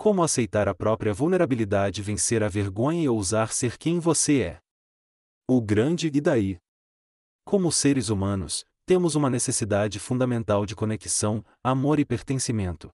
Como 0.00 0.22
aceitar 0.22 0.66
a 0.66 0.74
própria 0.74 1.12
vulnerabilidade, 1.12 2.00
vencer 2.00 2.42
a 2.42 2.48
vergonha 2.48 3.02
e 3.02 3.08
ousar 3.10 3.52
ser 3.52 3.76
quem 3.76 3.98
você 3.98 4.40
é. 4.40 4.60
O 5.46 5.60
grande 5.60 6.06
e 6.06 6.20
daí. 6.22 6.58
Como 7.44 7.70
seres 7.70 8.08
humanos, 8.08 8.64
temos 8.86 9.14
uma 9.14 9.28
necessidade 9.28 9.98
fundamental 9.98 10.64
de 10.64 10.74
conexão, 10.74 11.44
amor 11.62 12.00
e 12.00 12.06
pertencimento. 12.06 12.88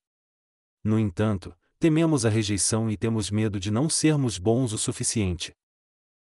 No 0.83 0.98
entanto, 0.98 1.56
tememos 1.78 2.27
a 2.27 2.28
rejeição 2.28 2.91
e 2.91 2.97
temos 2.97 3.30
medo 3.30 3.61
de 3.61 3.70
não 3.70 3.88
sermos 3.88 4.36
bons 4.36 4.73
o 4.73 4.78
suficiente. 4.78 5.55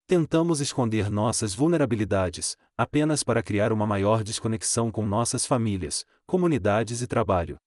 Tentamos 0.07 0.59
esconder 0.59 1.07
nossas 1.07 1.53
vulnerabilidades, 1.53 2.57
apenas 2.75 3.21
para 3.21 3.43
criar 3.43 3.71
uma 3.71 3.85
maior 3.85 4.23
desconexão 4.23 4.91
com 4.91 5.05
nossas 5.05 5.45
famílias, 5.45 6.03
comunidades 6.25 7.03
e 7.03 7.05
trabalho. 7.05 7.57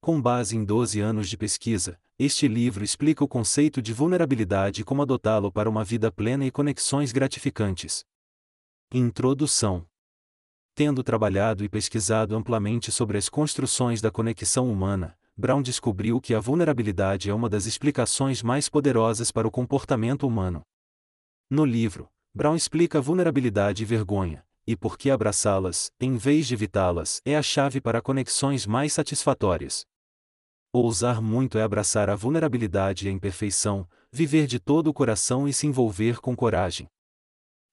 Com 0.00 0.22
base 0.22 0.56
em 0.56 0.64
12 0.64 1.00
anos 1.00 1.28
de 1.28 1.36
pesquisa, 1.36 1.98
este 2.22 2.46
livro 2.46 2.84
explica 2.84 3.24
o 3.24 3.28
conceito 3.28 3.80
de 3.80 3.94
vulnerabilidade 3.94 4.82
e 4.82 4.84
como 4.84 5.00
adotá-lo 5.00 5.50
para 5.50 5.70
uma 5.70 5.82
vida 5.82 6.12
plena 6.12 6.44
e 6.44 6.50
conexões 6.50 7.12
gratificantes. 7.12 8.04
Introdução 8.92 9.86
Tendo 10.74 11.02
trabalhado 11.02 11.64
e 11.64 11.68
pesquisado 11.68 12.36
amplamente 12.36 12.92
sobre 12.92 13.16
as 13.16 13.30
construções 13.30 14.02
da 14.02 14.10
conexão 14.10 14.70
humana, 14.70 15.16
Brown 15.34 15.62
descobriu 15.62 16.20
que 16.20 16.34
a 16.34 16.40
vulnerabilidade 16.40 17.30
é 17.30 17.32
uma 17.32 17.48
das 17.48 17.64
explicações 17.64 18.42
mais 18.42 18.68
poderosas 18.68 19.32
para 19.32 19.48
o 19.48 19.50
comportamento 19.50 20.26
humano. 20.26 20.60
No 21.48 21.64
livro, 21.64 22.06
Brown 22.34 22.54
explica 22.54 23.00
vulnerabilidade 23.00 23.82
e 23.82 23.86
vergonha, 23.86 24.44
e 24.66 24.76
por 24.76 24.98
que 24.98 25.10
abraçá-las, 25.10 25.90
em 25.98 26.18
vez 26.18 26.46
de 26.46 26.52
evitá-las, 26.52 27.22
é 27.24 27.34
a 27.34 27.42
chave 27.42 27.80
para 27.80 28.02
conexões 28.02 28.66
mais 28.66 28.92
satisfatórias. 28.92 29.86
Ousar 30.72 31.20
muito 31.20 31.58
é 31.58 31.62
abraçar 31.62 32.08
a 32.08 32.14
vulnerabilidade 32.14 33.04
e 33.04 33.08
a 33.08 33.12
imperfeição, 33.12 33.88
viver 34.12 34.46
de 34.46 34.60
todo 34.60 34.86
o 34.86 34.94
coração 34.94 35.48
e 35.48 35.52
se 35.52 35.66
envolver 35.66 36.20
com 36.20 36.36
coragem. 36.36 36.88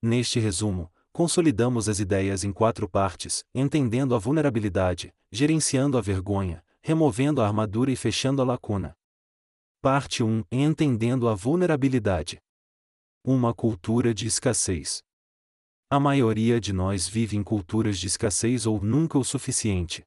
Neste 0.02 0.40
resumo, 0.40 0.92
consolidamos 1.12 1.88
as 1.88 2.00
ideias 2.00 2.44
em 2.44 2.52
quatro 2.52 2.90
partes: 2.90 3.45
entendendo 3.53 4.16
a 4.16 4.18
vulnerabilidade, 4.18 5.14
gerenciando 5.31 5.95
a 5.95 6.02
vergonha, 6.02 6.64
removendo 6.81 7.40
a 7.40 7.45
armadura 7.45 7.92
e 7.92 7.95
fechando 7.95 8.42
a 8.42 8.45
lacuna. 8.45 8.98
Parte 9.80 10.23
1: 10.23 10.44
Entendendo 10.52 11.30
a 11.30 11.36
vulnerabilidade. 11.36 12.42
Uma 13.23 13.53
cultura 13.53 14.12
de 14.12 14.25
escassez. 14.25 15.03
A 15.88 16.00
maioria 16.00 16.59
de 16.59 16.73
nós 16.73 17.08
vive 17.08 17.38
em 17.38 17.44
culturas 17.44 18.00
de 18.00 18.08
escassez 18.08 18.66
ou 18.66 18.81
nunca 18.81 19.20
o 19.20 19.23
suficiente. 19.23 20.03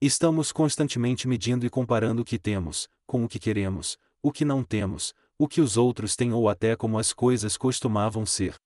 Estamos 0.00 0.52
constantemente 0.52 1.26
medindo 1.26 1.64
e 1.64 1.70
comparando 1.70 2.20
o 2.20 2.24
que 2.24 2.38
temos, 2.38 2.86
com 3.06 3.24
o 3.24 3.28
que 3.28 3.38
queremos, 3.38 3.96
o 4.22 4.30
que 4.30 4.44
não 4.44 4.62
temos, 4.62 5.14
o 5.38 5.48
que 5.48 5.58
os 5.58 5.78
outros 5.78 6.14
têm 6.14 6.34
ou 6.34 6.50
até 6.50 6.76
como 6.76 6.98
as 6.98 7.14
coisas 7.14 7.56
costumavam 7.56 8.26
ser. 8.26 8.56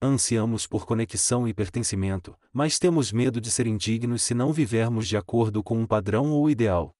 Ansiamos 0.00 0.66
por 0.66 0.86
conexão 0.86 1.46
e 1.46 1.52
pertencimento, 1.52 2.34
mas 2.54 2.78
temos 2.78 3.12
medo 3.12 3.38
de 3.38 3.50
ser 3.50 3.66
indignos 3.66 4.22
se 4.22 4.32
não 4.32 4.50
vivermos 4.50 5.06
de 5.06 5.16
acordo 5.18 5.62
com 5.62 5.78
um 5.78 5.86
padrão 5.86 6.30
ou 6.30 6.48
ideal. 6.48 6.90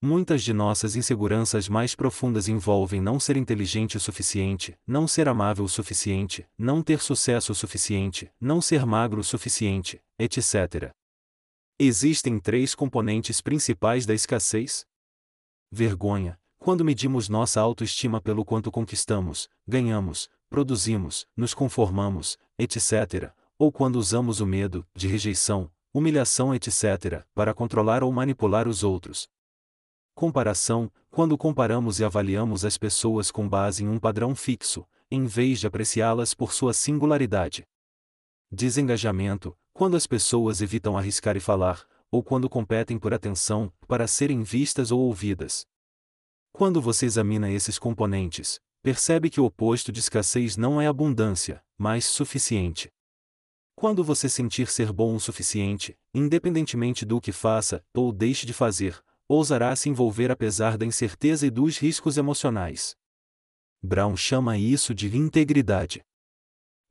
Muitas 0.00 0.42
de 0.42 0.54
nossas 0.54 0.96
inseguranças 0.96 1.68
mais 1.68 1.94
profundas 1.94 2.48
envolvem 2.48 2.98
não 2.98 3.20
ser 3.20 3.36
inteligente 3.36 3.98
o 3.98 4.00
suficiente, 4.00 4.74
não 4.86 5.06
ser 5.06 5.28
amável 5.28 5.66
o 5.66 5.68
suficiente, 5.68 6.46
não 6.56 6.82
ter 6.82 7.00
sucesso 7.00 7.52
o 7.52 7.54
suficiente, 7.54 8.32
não 8.40 8.62
ser 8.62 8.86
magro 8.86 9.20
o 9.20 9.24
suficiente, 9.24 10.00
etc. 10.18 10.94
Existem 11.82 12.38
três 12.38 12.74
componentes 12.74 13.40
principais 13.40 14.04
da 14.04 14.12
escassez: 14.12 14.86
vergonha, 15.72 16.38
quando 16.58 16.84
medimos 16.84 17.26
nossa 17.26 17.58
autoestima 17.58 18.20
pelo 18.20 18.44
quanto 18.44 18.70
conquistamos, 18.70 19.48
ganhamos, 19.66 20.28
produzimos, 20.50 21.26
nos 21.34 21.54
conformamos, 21.54 22.36
etc., 22.58 23.32
ou 23.58 23.72
quando 23.72 23.96
usamos 23.96 24.42
o 24.42 24.46
medo, 24.46 24.86
de 24.94 25.08
rejeição, 25.08 25.72
humilhação, 25.90 26.54
etc., 26.54 27.24
para 27.34 27.54
controlar 27.54 28.04
ou 28.04 28.12
manipular 28.12 28.68
os 28.68 28.84
outros. 28.84 29.26
Comparação, 30.14 30.92
quando 31.10 31.38
comparamos 31.38 31.98
e 31.98 32.04
avaliamos 32.04 32.62
as 32.62 32.76
pessoas 32.76 33.30
com 33.30 33.48
base 33.48 33.84
em 33.84 33.88
um 33.88 33.98
padrão 33.98 34.34
fixo, 34.34 34.86
em 35.10 35.24
vez 35.24 35.60
de 35.60 35.66
apreciá-las 35.66 36.34
por 36.34 36.52
sua 36.52 36.74
singularidade. 36.74 37.66
Desengajamento, 38.52 39.56
quando 39.80 39.96
as 39.96 40.06
pessoas 40.06 40.60
evitam 40.60 40.94
arriscar 40.94 41.38
e 41.38 41.40
falar, 41.40 41.88
ou 42.10 42.22
quando 42.22 42.50
competem 42.50 42.98
por 42.98 43.14
atenção, 43.14 43.72
para 43.88 44.06
serem 44.06 44.42
vistas 44.42 44.92
ou 44.92 45.00
ouvidas. 45.00 45.66
Quando 46.52 46.82
você 46.82 47.06
examina 47.06 47.50
esses 47.50 47.78
componentes, 47.78 48.60
percebe 48.82 49.30
que 49.30 49.40
o 49.40 49.46
oposto 49.46 49.90
de 49.90 50.00
escassez 50.00 50.54
não 50.58 50.82
é 50.82 50.86
abundância, 50.86 51.64
mas 51.78 52.04
suficiente. 52.04 52.90
Quando 53.74 54.04
você 54.04 54.28
sentir 54.28 54.68
ser 54.68 54.92
bom 54.92 55.14
o 55.14 55.18
suficiente, 55.18 55.96
independentemente 56.12 57.06
do 57.06 57.18
que 57.18 57.32
faça 57.32 57.82
ou 57.94 58.12
deixe 58.12 58.44
de 58.44 58.52
fazer, 58.52 59.02
ousará 59.26 59.74
se 59.74 59.88
envolver 59.88 60.30
apesar 60.30 60.76
da 60.76 60.84
incerteza 60.84 61.46
e 61.46 61.50
dos 61.50 61.78
riscos 61.78 62.18
emocionais. 62.18 62.94
Brown 63.82 64.14
chama 64.14 64.58
isso 64.58 64.94
de 64.94 65.16
integridade. 65.16 66.02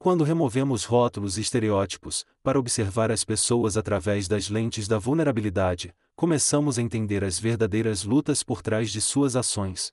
Quando 0.02 0.24
removemos 0.24 0.86
rótulos 0.86 1.38
e 1.38 1.42
estereótipos, 1.42 2.26
para 2.42 2.58
observar 2.58 3.12
as 3.12 3.26
pessoas 3.26 3.76
através 3.76 4.30
das 4.30 4.48
lentes 4.50 4.88
da 4.88 4.98
vulnerabilidade, 4.98 5.94
começamos 6.16 6.80
a 6.80 6.82
entender 6.82 7.22
as 7.22 7.38
verdadeiras 7.38 8.06
lutas 8.06 8.42
por 8.42 8.62
trás 8.62 8.92
de 8.92 9.02
suas 9.02 9.36
ações. 9.36 9.92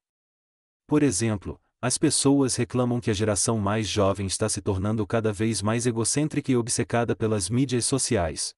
Por 0.87 1.03
exemplo, 1.03 1.61
as 1.83 1.99
pessoas 1.99 2.55
reclamam 2.55 3.01
que 3.01 3.11
a 3.11 3.15
geração 3.15 3.59
mais 3.59 3.89
jovem 3.89 4.29
está 4.29 4.49
se 4.49 4.61
tornando 4.61 5.05
cada 5.05 5.33
vez 5.33 5.61
mais 5.61 5.87
egocêntrica 5.87 6.53
e 6.53 6.57
obcecada 6.57 7.17
pelas 7.17 7.51
mídias 7.51 7.85
sociais. 7.85 8.55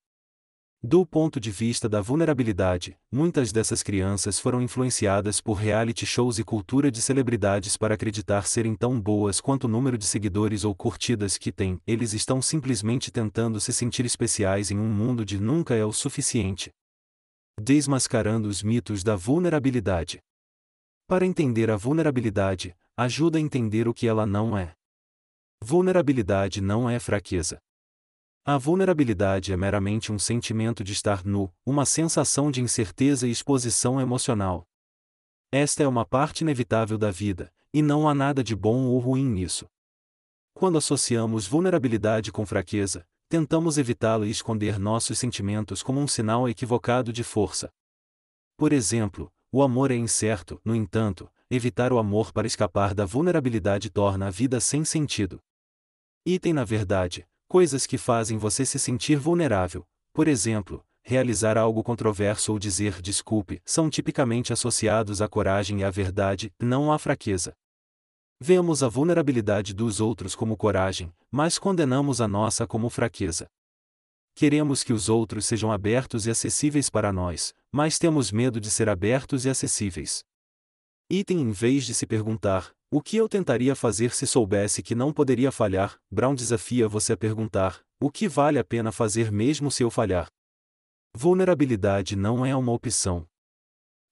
Do 0.83 1.05
ponto 1.05 1.41
de 1.41 1.50
vista 1.50 1.89
da 1.89 2.00
vulnerabilidade, 2.00 2.97
muitas 3.11 3.50
dessas 3.50 3.83
crianças 3.83 4.39
foram 4.39 4.62
influenciadas 4.62 5.41
por 5.41 5.55
reality 5.55 6.06
shows 6.06 6.39
e 6.39 6.44
cultura 6.44 6.89
de 6.89 7.03
celebridades 7.03 7.77
para 7.77 7.94
acreditar 7.94 8.47
serem 8.47 8.77
tão 8.77 9.00
boas 9.00 9.41
quanto 9.41 9.65
o 9.65 9.69
número 9.69 9.99
de 9.99 10.06
seguidores 10.06 10.62
ou 10.62 10.72
curtidas 10.77 11.37
que 11.37 11.50
têm. 11.50 11.81
Eles 11.84 12.12
estão 12.12 12.41
simplesmente 12.41 13.11
tentando 13.11 13.59
se 13.59 13.72
sentir 13.72 14.06
especiais 14.06 14.71
em 14.71 14.78
um 14.78 14.89
mundo 14.89 15.25
de 15.25 15.41
nunca 15.41 15.75
é 15.75 15.84
o 15.84 15.93
suficiente. 15.93 16.71
Desmascarando 17.60 18.49
os 18.49 18.62
mitos 18.62 19.03
da 19.03 19.16
vulnerabilidade. 19.16 20.21
Para 21.09 21.27
entender 21.27 21.72
a 21.72 21.77
vulnerabilidade, 21.77 22.72
ajuda 22.97 23.37
a 23.37 23.41
entender 23.41 23.89
o 23.89 23.95
que 23.95 24.06
ela 24.06 24.25
não 24.25 24.56
é. 24.56 24.75
Vulnerabilidade 25.60 26.60
não 26.60 26.89
é 26.89 27.00
fraqueza. 27.00 27.59
A 28.50 28.56
vulnerabilidade 28.56 29.53
é 29.53 29.56
meramente 29.59 30.10
um 30.10 30.19
sentimento 30.19 30.82
de 30.82 30.94
estar 30.94 31.22
nu, 31.22 31.53
uma 31.66 31.84
sensação 31.84 32.50
de 32.50 32.62
incerteza 32.62 33.28
e 33.28 33.31
exposição 33.31 34.00
emocional. 34.00 34.66
Esta 35.53 35.82
é 35.82 35.86
uma 35.86 36.06
parte 36.06 36.41
inevitável 36.41 36.97
da 36.97 37.10
vida, 37.10 37.53
e 37.74 37.83
não 37.83 38.09
há 38.09 38.15
nada 38.15 38.42
de 38.42 38.56
bom 38.56 38.86
ou 38.86 38.98
ruim 39.00 39.27
nisso. 39.28 39.66
Quando 40.54 40.78
associamos 40.78 41.47
vulnerabilidade 41.47 42.33
com 42.33 42.47
fraqueza, 42.47 43.06
tentamos 43.28 43.77
evitá-la 43.77 44.27
e 44.27 44.30
esconder 44.30 44.78
nossos 44.78 45.18
sentimentos 45.18 45.83
como 45.83 46.00
um 46.00 46.09
sinal 46.09 46.48
equivocado 46.48 47.12
de 47.12 47.22
força. 47.22 47.71
Por 48.56 48.72
exemplo, 48.72 49.30
o 49.53 49.62
amor 49.62 49.91
é 49.91 49.97
incerto, 49.97 50.59
no 50.65 50.74
entanto, 50.74 51.30
evitar 51.50 51.92
o 51.92 51.98
amor 51.98 52.33
para 52.33 52.47
escapar 52.47 52.95
da 52.95 53.04
vulnerabilidade 53.04 53.91
torna 53.91 54.28
a 54.28 54.30
vida 54.30 54.59
sem 54.59 54.86
sentido. 54.86 55.39
Item 56.24 56.54
na 56.54 56.65
verdade, 56.65 57.28
Coisas 57.50 57.86
que 57.86 57.97
fazem 57.97 58.36
você 58.36 58.66
se 58.66 58.78
sentir 58.78 59.16
vulnerável, 59.16 59.86
por 60.12 60.28
exemplo, 60.28 60.84
realizar 61.00 61.56
algo 61.56 61.83
controverso 61.83 62.53
ou 62.53 62.59
dizer 62.59 63.00
desculpe, 63.00 63.62
são 63.65 63.89
tipicamente 63.89 64.53
associados 64.53 65.22
à 65.22 65.28
coragem 65.28 65.80
e 65.80 65.84
à 65.84 65.89
verdade, 65.91 66.53
não 66.60 66.92
à 66.92 66.98
fraqueza. 66.98 67.54
Vemos 68.39 68.83
a 68.83 68.89
vulnerabilidade 68.89 69.72
dos 69.72 69.98
outros 69.98 70.34
como 70.34 70.59
coragem, 70.59 71.10
mas 71.30 71.59
condenamos 71.59 72.21
a 72.21 72.28
nossa 72.28 72.66
como 72.66 72.91
fraqueza. 72.91 73.47
Queremos 74.34 74.84
que 74.84 74.92
os 74.92 75.09
outros 75.09 75.47
sejam 75.47 75.72
abertos 75.72 76.27
e 76.27 76.30
acessíveis 76.30 76.91
para 76.91 77.10
nós, 77.15 77.54
mas 77.72 77.98
temos 77.98 78.30
medo 78.30 78.60
de 78.60 78.71
ser 78.71 78.91
abertos 78.91 79.47
e 79.47 79.48
acessíveis. 79.48 80.22
Item 81.10 81.41
em 81.41 81.53
vez 81.53 81.87
de 81.87 81.95
se 81.95 82.07
perguntar, 82.07 82.71
o 82.91 83.01
que 83.01 83.16
eu 83.16 83.28
tentaria 83.31 83.75
fazer 83.75 84.13
se 84.13 84.27
soubesse 84.27 84.83
que 84.83 84.95
não 84.95 85.10
poderia 85.10 85.51
falhar, 85.51 85.99
Brown 86.10 86.34
desafia 86.34 86.87
você 86.87 87.15
a 87.15 87.16
perguntar, 87.16 87.81
o 87.99 88.10
que 88.10 88.28
vale 88.28 88.59
a 88.59 88.65
pena 88.65 88.93
fazer 88.93 89.33
mesmo 89.33 89.71
se 89.71 89.83
eu 89.83 89.91
falhar? 89.91 90.28
Vulnerabilidade 91.16 92.15
não 92.15 92.45
é 92.45 92.55
uma 92.55 92.72
opção. 92.72 93.27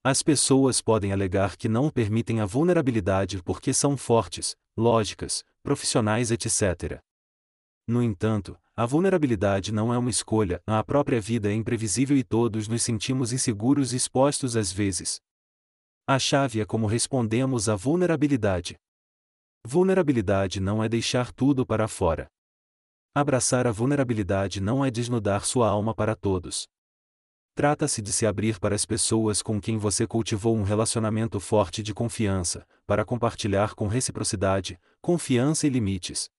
As 0.02 0.22
pessoas 0.22 0.80
podem 0.80 1.12
alegar 1.12 1.58
que 1.58 1.68
não 1.68 1.90
permitem 1.90 2.40
a 2.40 2.46
vulnerabilidade 2.46 3.42
porque 3.42 3.74
são 3.74 3.94
fortes, 3.94 4.56
lógicas, 4.74 5.44
profissionais, 5.62 6.30
etc. 6.30 7.02
No 7.86 8.02
entanto, 8.02 8.58
a 8.74 8.86
vulnerabilidade 8.86 9.70
não 9.70 9.92
é 9.92 9.98
uma 9.98 10.08
escolha, 10.10 10.62
a 10.66 10.82
própria 10.82 11.20
vida 11.20 11.50
é 11.50 11.54
imprevisível 11.54 12.16
e 12.16 12.24
todos 12.24 12.68
nos 12.68 12.82
sentimos 12.82 13.34
inseguros 13.34 13.92
e 13.92 13.96
expostos 13.96 14.56
às 14.56 14.72
vezes. 14.72 15.20
A 16.08 16.20
chave 16.20 16.60
é 16.60 16.64
como 16.64 16.86
respondemos 16.86 17.68
à 17.68 17.74
vulnerabilidade. 17.74 18.76
Vulnerabilidade 19.66 20.60
não 20.60 20.80
é 20.80 20.88
deixar 20.88 21.32
tudo 21.32 21.66
para 21.66 21.88
fora. 21.88 22.28
Abraçar 23.12 23.66
a 23.66 23.72
vulnerabilidade 23.72 24.60
não 24.60 24.84
é 24.84 24.90
desnudar 24.90 25.44
sua 25.44 25.68
alma 25.68 25.92
para 25.92 26.14
todos. 26.14 26.68
Trata-se 27.56 28.00
de 28.00 28.12
se 28.12 28.24
abrir 28.24 28.60
para 28.60 28.72
as 28.72 28.86
pessoas 28.86 29.42
com 29.42 29.60
quem 29.60 29.78
você 29.78 30.06
cultivou 30.06 30.56
um 30.56 30.62
relacionamento 30.62 31.40
forte 31.40 31.82
de 31.82 31.92
confiança, 31.92 32.64
para 32.86 33.04
compartilhar 33.04 33.74
com 33.74 33.88
reciprocidade, 33.88 34.78
confiança 35.00 35.66
e 35.66 35.70
limites. 35.70 36.30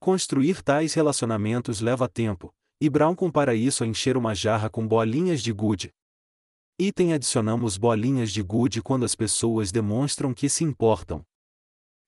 Construir 0.00 0.64
tais 0.64 0.94
relacionamentos 0.94 1.80
leva 1.80 2.08
tempo, 2.08 2.52
e 2.80 2.90
Brown 2.90 3.14
compara 3.14 3.54
isso 3.54 3.84
a 3.84 3.86
encher 3.86 4.16
uma 4.16 4.34
jarra 4.34 4.68
com 4.68 4.84
bolinhas 4.84 5.40
de 5.42 5.52
gude. 5.52 5.94
Item 6.82 7.12
adicionamos 7.12 7.76
bolinhas 7.76 8.32
de 8.32 8.40
gude 8.40 8.80
quando 8.80 9.04
as 9.04 9.14
pessoas 9.14 9.70
demonstram 9.70 10.32
que 10.32 10.48
se 10.48 10.64
importam. 10.64 11.22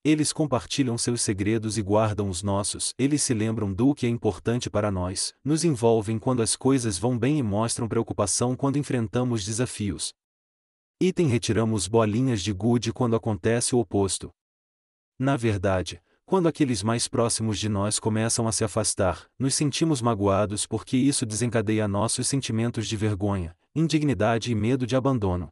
Eles 0.03 0.33
compartilham 0.33 0.97
seus 0.97 1.21
segredos 1.21 1.77
e 1.77 1.83
guardam 1.83 2.27
os 2.27 2.41
nossos, 2.41 2.91
eles 2.97 3.21
se 3.21 3.35
lembram 3.35 3.71
do 3.71 3.93
que 3.93 4.07
é 4.07 4.09
importante 4.09 4.71
para 4.71 4.89
nós, 4.89 5.31
nos 5.43 5.63
envolvem 5.63 6.17
quando 6.17 6.41
as 6.41 6.55
coisas 6.55 6.97
vão 6.97 7.19
bem 7.19 7.37
e 7.37 7.43
mostram 7.43 7.87
preocupação 7.87 8.55
quando 8.55 8.79
enfrentamos 8.79 9.45
desafios. 9.45 10.11
Item 10.99 11.27
retiramos 11.27 11.87
bolinhas 11.87 12.41
de 12.41 12.51
gude 12.51 12.91
quando 12.91 13.15
acontece 13.15 13.75
o 13.75 13.79
oposto. 13.79 14.33
Na 15.19 15.37
verdade, 15.37 16.01
quando 16.25 16.47
aqueles 16.47 16.81
mais 16.81 17.07
próximos 17.07 17.59
de 17.59 17.67
nós 17.67 17.99
começam 17.99 18.47
a 18.47 18.51
se 18.51 18.63
afastar, 18.63 19.27
nos 19.37 19.53
sentimos 19.55 20.01
magoados 20.01 20.65
porque 20.65 20.95
isso 20.95 21.25
desencadeia 21.25 21.87
nossos 21.87 22.27
sentimentos 22.27 22.87
de 22.87 22.95
vergonha, 22.95 23.55
indignidade 23.75 24.51
e 24.51 24.55
medo 24.55 24.87
de 24.87 24.95
abandono. 24.95 25.49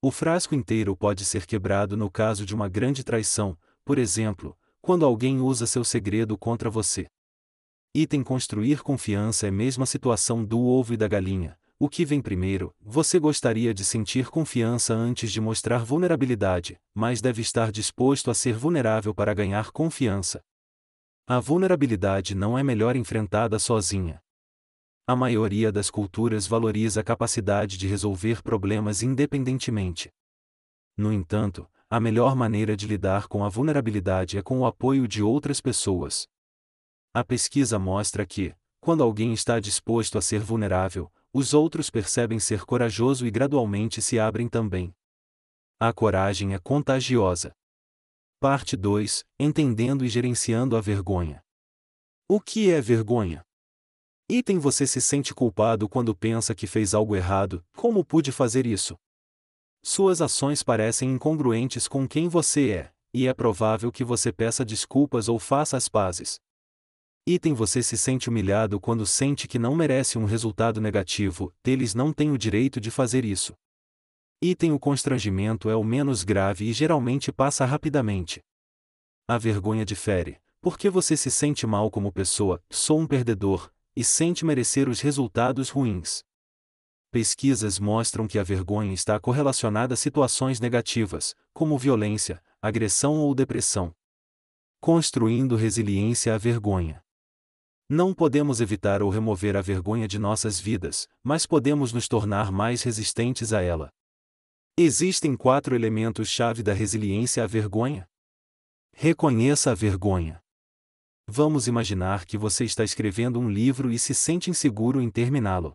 O 0.00 0.10
frasco 0.10 0.54
inteiro 0.54 0.96
pode 0.96 1.24
ser 1.24 1.46
quebrado 1.46 1.96
no 1.96 2.10
caso 2.10 2.46
de 2.46 2.54
uma 2.54 2.68
grande 2.68 3.02
traição, 3.02 3.58
por 3.84 3.98
exemplo, 3.98 4.56
quando 4.80 5.04
alguém 5.04 5.40
usa 5.40 5.66
seu 5.66 5.82
segredo 5.82 6.38
contra 6.38 6.70
você. 6.70 7.06
Item 7.94 8.22
construir 8.22 8.82
confiança 8.82 9.48
é 9.48 9.50
mesma 9.50 9.86
situação 9.86 10.44
do 10.44 10.60
ovo 10.60 10.94
e 10.94 10.96
da 10.96 11.08
galinha. 11.08 11.58
O 11.80 11.88
que 11.88 12.04
vem 12.04 12.20
primeiro? 12.20 12.74
Você 12.80 13.20
gostaria 13.20 13.72
de 13.72 13.84
sentir 13.84 14.30
confiança 14.30 14.92
antes 14.92 15.30
de 15.30 15.40
mostrar 15.40 15.84
vulnerabilidade, 15.84 16.76
mas 16.92 17.20
deve 17.20 17.40
estar 17.40 17.70
disposto 17.70 18.32
a 18.32 18.34
ser 18.34 18.54
vulnerável 18.54 19.14
para 19.14 19.32
ganhar 19.32 19.70
confiança. 19.70 20.42
A 21.24 21.38
vulnerabilidade 21.38 22.34
não 22.34 22.58
é 22.58 22.64
melhor 22.64 22.96
enfrentada 22.96 23.60
sozinha. 23.60 24.20
A 25.06 25.14
maioria 25.14 25.70
das 25.70 25.88
culturas 25.88 26.48
valoriza 26.48 27.00
a 27.00 27.04
capacidade 27.04 27.78
de 27.78 27.86
resolver 27.86 28.42
problemas 28.42 29.00
independentemente. 29.00 30.10
No 30.96 31.12
entanto, 31.12 31.70
a 31.88 32.00
melhor 32.00 32.34
maneira 32.34 32.76
de 32.76 32.88
lidar 32.88 33.28
com 33.28 33.44
a 33.44 33.48
vulnerabilidade 33.48 34.36
é 34.36 34.42
com 34.42 34.58
o 34.58 34.66
apoio 34.66 35.06
de 35.06 35.22
outras 35.22 35.60
pessoas. 35.60 36.26
A 37.14 37.22
pesquisa 37.22 37.78
mostra 37.78 38.26
que, 38.26 38.52
quando 38.80 39.04
alguém 39.04 39.32
está 39.32 39.60
disposto 39.60 40.18
a 40.18 40.20
ser 40.20 40.40
vulnerável, 40.40 41.08
os 41.32 41.54
outros 41.54 41.90
percebem 41.90 42.40
ser 42.40 42.64
corajoso 42.64 43.26
e 43.26 43.30
gradualmente 43.30 44.00
se 44.00 44.18
abrem 44.18 44.48
também. 44.48 44.94
A 45.78 45.92
coragem 45.92 46.54
é 46.54 46.58
contagiosa. 46.58 47.52
Parte 48.40 48.76
2 48.76 49.24
Entendendo 49.38 50.04
e 50.04 50.08
gerenciando 50.08 50.76
a 50.76 50.80
vergonha. 50.80 51.42
O 52.28 52.40
que 52.40 52.70
é 52.70 52.80
vergonha? 52.80 53.42
Item 54.30 54.58
você 54.58 54.86
se 54.86 55.00
sente 55.00 55.34
culpado 55.34 55.88
quando 55.88 56.14
pensa 56.14 56.54
que 56.54 56.66
fez 56.66 56.92
algo 56.92 57.16
errado, 57.16 57.64
como 57.74 58.04
pude 58.04 58.30
fazer 58.30 58.66
isso? 58.66 58.96
Suas 59.82 60.20
ações 60.20 60.62
parecem 60.62 61.10
incongruentes 61.12 61.88
com 61.88 62.06
quem 62.06 62.28
você 62.28 62.70
é, 62.70 62.92
e 63.14 63.26
é 63.26 63.32
provável 63.32 63.90
que 63.90 64.04
você 64.04 64.32
peça 64.32 64.64
desculpas 64.64 65.28
ou 65.28 65.38
faça 65.38 65.76
as 65.76 65.88
pazes. 65.88 66.38
Item 67.30 67.52
você 67.52 67.82
se 67.82 67.98
sente 67.98 68.30
humilhado 68.30 68.80
quando 68.80 69.04
sente 69.04 69.46
que 69.46 69.58
não 69.58 69.76
merece 69.76 70.16
um 70.16 70.24
resultado 70.24 70.80
negativo, 70.80 71.52
eles 71.62 71.94
não 71.94 72.10
têm 72.10 72.30
o 72.30 72.38
direito 72.38 72.80
de 72.80 72.90
fazer 72.90 73.22
isso. 73.22 73.52
Item 74.40 74.72
o 74.72 74.78
constrangimento 74.78 75.68
é 75.68 75.76
o 75.76 75.84
menos 75.84 76.24
grave 76.24 76.64
e 76.64 76.72
geralmente 76.72 77.30
passa 77.30 77.66
rapidamente. 77.66 78.40
A 79.28 79.36
vergonha 79.36 79.84
difere, 79.84 80.40
porque 80.58 80.88
você 80.88 81.18
se 81.18 81.30
sente 81.30 81.66
mal 81.66 81.90
como 81.90 82.10
pessoa, 82.10 82.64
sou 82.70 82.98
um 82.98 83.06
perdedor, 83.06 83.70
e 83.94 84.02
sente 84.02 84.42
merecer 84.42 84.88
os 84.88 85.02
resultados 85.02 85.68
ruins. 85.68 86.24
Pesquisas 87.10 87.78
mostram 87.78 88.26
que 88.26 88.38
a 88.38 88.42
vergonha 88.42 88.94
está 88.94 89.20
correlacionada 89.20 89.92
a 89.92 89.98
situações 89.98 90.60
negativas, 90.60 91.36
como 91.52 91.76
violência, 91.76 92.42
agressão 92.62 93.18
ou 93.18 93.34
depressão. 93.34 93.94
Construindo 94.80 95.56
resiliência 95.56 96.34
à 96.34 96.38
vergonha. 96.38 97.04
Não 97.90 98.12
podemos 98.12 98.60
evitar 98.60 99.02
ou 99.02 99.08
remover 99.08 99.56
a 99.56 99.62
vergonha 99.62 100.06
de 100.06 100.18
nossas 100.18 100.60
vidas, 100.60 101.08
mas 101.24 101.46
podemos 101.46 101.90
nos 101.90 102.06
tornar 102.06 102.52
mais 102.52 102.82
resistentes 102.82 103.50
a 103.50 103.62
ela. 103.62 103.90
Existem 104.76 105.34
quatro 105.34 105.74
elementos-chave 105.74 106.62
da 106.62 106.74
resiliência 106.74 107.42
à 107.42 107.46
vergonha. 107.46 108.06
Reconheça 108.94 109.70
a 109.70 109.74
vergonha. 109.74 110.38
Vamos 111.26 111.66
imaginar 111.66 112.26
que 112.26 112.36
você 112.36 112.62
está 112.66 112.84
escrevendo 112.84 113.40
um 113.40 113.48
livro 113.48 113.90
e 113.90 113.98
se 113.98 114.14
sente 114.14 114.50
inseguro 114.50 115.00
em 115.00 115.10
terminá-lo. 115.10 115.72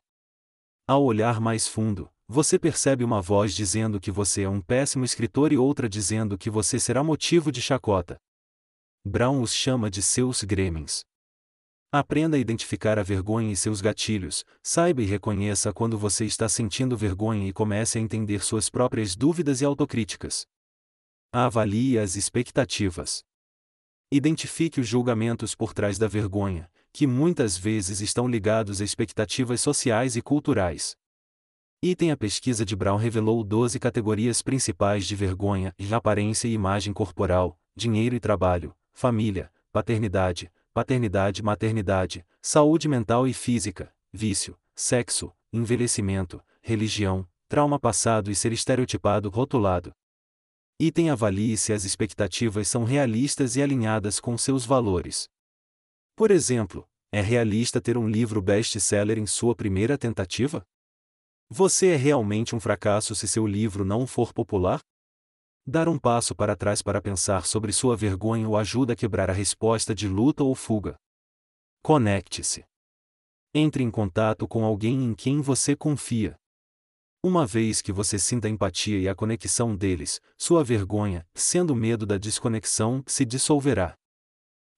Ao 0.88 1.04
olhar 1.04 1.42
mais 1.42 1.68
fundo, 1.68 2.12
você 2.28 2.60
percebe 2.60 3.04
uma 3.04 3.24
voz 3.24 3.56
dizendo 3.56 4.00
que 4.00 4.12
você 4.12 4.44
é 4.44 4.50
um 4.50 4.62
péssimo 4.62 5.04
escritor 5.04 5.52
e 5.52 5.58
outra 5.58 5.90
dizendo 5.90 6.38
que 6.38 6.52
você 6.52 6.80
será 6.80 7.04
motivo 7.04 7.52
de 7.52 7.62
chacota. 7.62 8.18
Brown 9.04 9.42
os 9.42 9.52
chama 9.52 9.90
de 9.90 10.04
seus 10.04 10.44
gremlins. 10.44 11.04
Aprenda 11.96 12.38
a 12.38 12.40
identificar 12.40 12.98
a 12.98 13.04
vergonha 13.04 13.52
e 13.52 13.56
seus 13.56 13.80
gatilhos, 13.80 14.44
saiba 14.64 15.04
e 15.04 15.06
reconheça 15.06 15.72
quando 15.72 15.96
você 15.96 16.26
está 16.26 16.50
sentindo 16.50 16.98
vergonha 16.98 17.48
e 17.48 17.54
comece 17.54 18.00
a 18.00 18.02
entender 18.02 18.44
suas 18.44 18.68
próprias 18.68 19.16
dúvidas 19.16 19.62
e 19.62 19.66
autocríticas. 19.66 20.48
Avalie 21.32 22.00
as 22.00 22.16
expectativas. 22.16 23.24
Identifique 24.12 24.80
os 24.82 24.88
julgamentos 24.88 25.54
por 25.54 25.72
trás 25.72 26.00
da 26.00 26.08
vergonha, 26.08 26.68
que 26.92 27.06
muitas 27.06 27.56
vezes 27.56 28.02
estão 28.02 28.28
ligados 28.28 28.82
a 28.82 28.84
expectativas 28.84 29.62
sociais 29.62 30.16
e 30.16 30.22
culturais. 30.24 30.98
Item 31.80 32.10
a 32.10 32.18
pesquisa 32.18 32.66
de 32.66 32.76
Brown 32.76 32.98
revelou 32.98 33.44
12 33.44 33.80
categorias 33.80 34.42
principais 34.42 35.06
de 35.06 35.16
vergonha, 35.16 35.76
aparência 35.92 36.48
e 36.48 36.54
imagem 36.54 36.92
corporal, 36.92 37.56
dinheiro 37.76 38.16
e 38.16 38.20
trabalho, 38.20 38.76
família, 38.92 39.52
paternidade, 39.72 40.52
paternidade 40.74 41.42
e 41.42 41.44
maternidade, 41.44 42.26
saúde 42.42 42.90
mental 42.90 43.28
e 43.28 43.34
física, 43.34 43.94
vício, 44.12 44.58
sexo, 44.76 45.32
envelhecimento, 45.52 46.44
religião, 46.62 47.28
trauma 47.48 47.80
passado 47.80 48.32
e 48.32 48.36
ser 48.36 48.52
estereotipado 48.52 49.30
rotulado. 49.30 49.94
Item 50.80 51.12
avalie 51.12 51.56
se 51.56 51.72
as 51.72 51.84
expectativas 51.84 52.68
são 52.68 52.84
realistas 52.84 53.56
e 53.56 53.62
alinhadas 53.62 54.20
com 54.20 54.36
seus 54.36 54.66
valores. 54.66 55.30
Por 56.16 56.32
exemplo, 56.32 56.90
é 57.12 57.22
realista 57.22 57.80
ter 57.80 57.96
um 57.96 58.10
livro 58.10 58.42
best-seller 58.42 59.20
em 59.20 59.28
sua 59.28 59.56
primeira 59.56 59.96
tentativa? 59.96 60.66
Você 61.50 61.90
é 61.90 61.96
realmente 61.96 62.56
um 62.56 62.60
fracasso 62.60 63.14
se 63.14 63.28
seu 63.28 63.46
livro 63.46 63.86
não 63.86 64.08
for 64.08 64.34
popular? 64.34 64.82
Dar 65.66 65.88
um 65.88 65.98
passo 65.98 66.36
para 66.36 66.58
trás 66.58 66.82
para 66.82 67.02
pensar 67.02 67.46
sobre 67.46 67.72
sua 67.72 67.96
vergonha 67.96 68.50
o 68.50 68.58
ajuda 68.58 68.92
a 68.92 68.96
quebrar 68.98 69.30
a 69.30 69.34
resposta 69.34 69.96
de 69.96 70.10
luta 70.10 70.44
ou 70.44 70.54
fuga. 70.54 70.98
Conecte-se. 71.82 72.66
Entre 73.54 73.82
em 73.82 73.90
contato 73.90 74.46
com 74.46 74.66
alguém 74.66 75.02
em 75.06 75.16
quem 75.16 75.40
você 75.40 75.74
confia. 75.74 76.36
Uma 77.24 77.46
vez 77.46 77.82
que 77.82 77.94
você 77.94 78.20
sinta 78.20 78.48
a 78.48 78.52
empatia 78.52 79.00
e 79.00 79.08
a 79.08 79.16
conexão 79.16 79.74
deles, 79.74 80.20
sua 80.38 80.66
vergonha, 80.66 81.26
sendo 81.34 81.74
medo 81.74 82.06
da 82.06 82.18
desconexão, 82.18 83.02
se 83.08 83.24
dissolverá. 83.24 83.96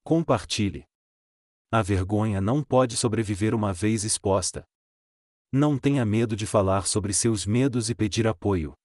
Compartilhe. 0.03 0.85
A 1.71 1.81
vergonha 1.81 2.39
não 2.39 2.63
pode 2.63 2.95
sobreviver 2.95 3.55
uma 3.55 3.73
vez 3.73 4.03
exposta. 4.03 4.63
Não 5.51 5.79
tenha 5.79 6.05
medo 6.05 6.35
de 6.35 6.45
falar 6.45 6.85
sobre 6.85 7.11
seus 7.11 7.43
medos 7.43 7.89
e 7.89 7.95
pedir 7.95 8.27
apoio. 8.27 8.75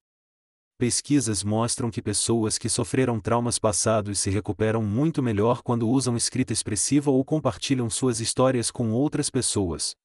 Pesquisas 0.81 1.43
mostram 1.43 1.91
que 1.91 2.01
pessoas 2.01 2.57
que 2.57 2.67
sofreram 2.67 3.19
traumas 3.19 3.59
passados 3.59 4.17
se 4.17 4.31
recuperam 4.31 4.81
muito 4.81 5.21
melhor 5.21 5.61
quando 5.61 5.87
usam 5.87 6.17
escrita 6.17 6.53
expressiva 6.53 7.11
ou 7.11 7.23
compartilham 7.23 7.87
suas 7.87 8.19
histórias 8.19 8.71
com 8.71 8.89
outras 8.89 9.29
pessoas. 9.29 9.95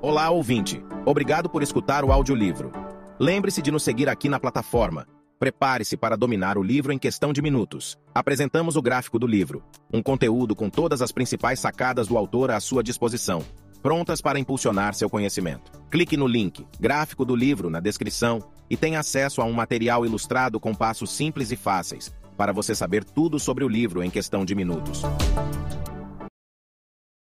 Olá, 0.00 0.30
ouvinte. 0.30 0.80
Obrigado 1.04 1.50
por 1.50 1.60
escutar 1.60 2.04
o 2.04 2.12
audiolivro. 2.12 2.70
Lembre-se 3.18 3.60
de 3.60 3.72
nos 3.72 3.82
seguir 3.82 4.08
aqui 4.08 4.28
na 4.28 4.38
plataforma. 4.38 5.08
Prepare-se 5.40 5.96
para 5.96 6.16
dominar 6.16 6.56
o 6.56 6.62
livro 6.62 6.92
em 6.92 6.98
questão 6.98 7.32
de 7.32 7.42
minutos. 7.42 7.98
Apresentamos 8.14 8.76
o 8.76 8.82
gráfico 8.82 9.18
do 9.18 9.26
livro, 9.26 9.64
um 9.92 10.00
conteúdo 10.00 10.54
com 10.54 10.70
todas 10.70 11.02
as 11.02 11.10
principais 11.10 11.58
sacadas 11.58 12.06
do 12.06 12.16
autor 12.16 12.52
à 12.52 12.60
sua 12.60 12.80
disposição 12.80 13.44
prontas 13.82 14.20
para 14.20 14.38
impulsionar 14.38 14.94
seu 14.94 15.08
conhecimento. 15.08 15.70
Clique 15.90 16.16
no 16.16 16.26
link 16.26 16.66
gráfico 16.78 17.24
do 17.24 17.34
livro 17.34 17.70
na 17.70 17.80
descrição 17.80 18.40
e 18.70 18.76
tenha 18.76 19.00
acesso 19.00 19.40
a 19.40 19.44
um 19.44 19.52
material 19.52 20.04
ilustrado 20.04 20.60
com 20.60 20.74
passos 20.74 21.10
simples 21.10 21.50
e 21.50 21.56
fáceis 21.56 22.12
para 22.36 22.52
você 22.52 22.72
saber 22.72 23.02
tudo 23.04 23.40
sobre 23.40 23.64
o 23.64 23.68
livro 23.68 24.02
em 24.02 24.08
questão 24.08 24.44
de 24.44 24.54
minutos. 24.54 25.02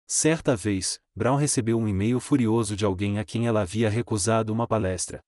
Certa 0.06 0.54
vez, 0.54 1.00
Brown 1.16 1.36
recebeu 1.36 1.78
um 1.78 1.88
e-mail 1.88 2.20
furioso 2.20 2.76
de 2.76 2.84
alguém 2.84 3.18
a 3.18 3.24
quem 3.24 3.46
ela 3.46 3.62
havia 3.62 3.88
recusado 3.88 4.52
uma 4.52 4.66
palestra. 4.66 5.20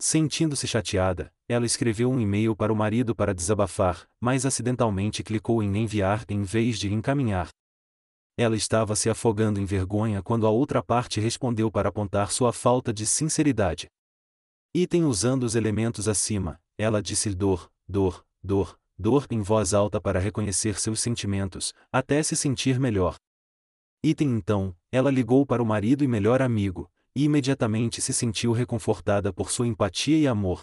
Sentindo-se 0.00 0.66
chateada, 0.66 1.32
ela 1.48 1.66
escreveu 1.66 2.10
um 2.10 2.20
e-mail 2.20 2.54
para 2.54 2.72
o 2.72 2.76
marido 2.76 3.14
para 3.14 3.34
desabafar, 3.34 4.06
mas 4.20 4.46
acidentalmente 4.46 5.24
clicou 5.24 5.62
em 5.62 5.76
enviar 5.76 6.24
em 6.28 6.42
vez 6.42 6.78
de 6.78 6.92
encaminhar. 6.92 7.48
Ela 8.36 8.54
estava 8.54 8.94
se 8.94 9.10
afogando 9.10 9.60
em 9.60 9.64
vergonha 9.64 10.22
quando 10.22 10.46
a 10.46 10.50
outra 10.50 10.80
parte 10.80 11.20
respondeu 11.20 11.70
para 11.72 11.88
apontar 11.88 12.30
sua 12.30 12.52
falta 12.52 12.92
de 12.92 13.04
sinceridade. 13.04 13.88
Item 14.80 15.06
usando 15.06 15.42
os 15.42 15.56
elementos 15.56 16.06
acima, 16.06 16.60
ela 16.78 17.02
disse 17.02 17.34
dor, 17.34 17.68
dor, 17.88 18.24
dor, 18.40 18.78
dor 18.96 19.26
em 19.28 19.42
voz 19.42 19.74
alta 19.74 20.00
para 20.00 20.20
reconhecer 20.20 20.78
seus 20.78 21.00
sentimentos, 21.00 21.74
até 21.90 22.22
se 22.22 22.36
sentir 22.36 22.78
melhor. 22.78 23.16
Item 24.04 24.36
então, 24.36 24.72
ela 24.92 25.10
ligou 25.10 25.44
para 25.44 25.60
o 25.60 25.66
marido 25.66 26.04
e 26.04 26.06
melhor 26.06 26.40
amigo, 26.40 26.88
e 27.12 27.24
imediatamente 27.24 28.00
se 28.00 28.12
sentiu 28.12 28.52
reconfortada 28.52 29.32
por 29.32 29.50
sua 29.50 29.66
empatia 29.66 30.16
e 30.16 30.28
amor. 30.28 30.62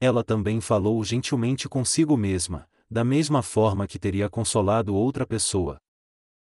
Ela 0.00 0.24
também 0.24 0.58
falou 0.58 1.04
gentilmente 1.04 1.68
consigo 1.68 2.16
mesma, 2.16 2.66
da 2.90 3.04
mesma 3.04 3.42
forma 3.42 3.86
que 3.86 3.98
teria 3.98 4.30
consolado 4.30 4.94
outra 4.94 5.26
pessoa. 5.26 5.78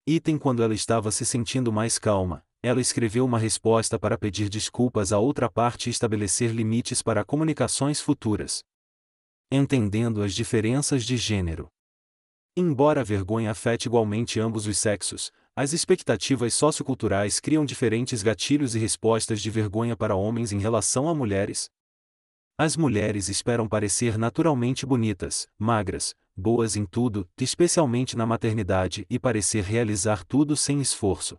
Item 0.06 0.38
quando 0.38 0.62
ela 0.62 0.72
estava 0.72 1.10
se 1.10 1.26
sentindo 1.26 1.72
mais 1.72 1.98
calma, 1.98 2.44
ela 2.62 2.80
escreveu 2.80 3.24
uma 3.24 3.38
resposta 3.38 3.98
para 3.98 4.18
pedir 4.18 4.48
desculpas 4.48 5.12
à 5.12 5.18
outra 5.18 5.50
parte 5.50 5.86
e 5.86 5.90
estabelecer 5.90 6.50
limites 6.50 7.02
para 7.02 7.24
comunicações 7.24 8.00
futuras. 8.00 8.62
Entendendo 9.50 10.22
as 10.22 10.34
diferenças 10.34 11.04
de 11.04 11.16
gênero. 11.16 11.68
Embora 12.56 13.00
a 13.00 13.04
vergonha 13.04 13.50
afete 13.50 13.86
igualmente 13.86 14.38
ambos 14.38 14.66
os 14.66 14.76
sexos, 14.76 15.32
as 15.56 15.72
expectativas 15.72 16.52
socioculturais 16.52 17.40
criam 17.40 17.64
diferentes 17.64 18.22
gatilhos 18.22 18.74
e 18.74 18.78
respostas 18.78 19.40
de 19.40 19.50
vergonha 19.50 19.96
para 19.96 20.14
homens 20.14 20.52
em 20.52 20.58
relação 20.58 21.08
a 21.08 21.14
mulheres. 21.14 21.70
As 22.58 22.76
mulheres 22.76 23.30
esperam 23.30 23.66
parecer 23.66 24.18
naturalmente 24.18 24.84
bonitas, 24.84 25.48
magras, 25.58 26.14
boas 26.36 26.76
em 26.76 26.84
tudo, 26.84 27.26
especialmente 27.40 28.16
na 28.16 28.26
maternidade, 28.26 29.06
e 29.08 29.18
parecer 29.18 29.64
realizar 29.64 30.24
tudo 30.24 30.54
sem 30.56 30.80
esforço. 30.80 31.36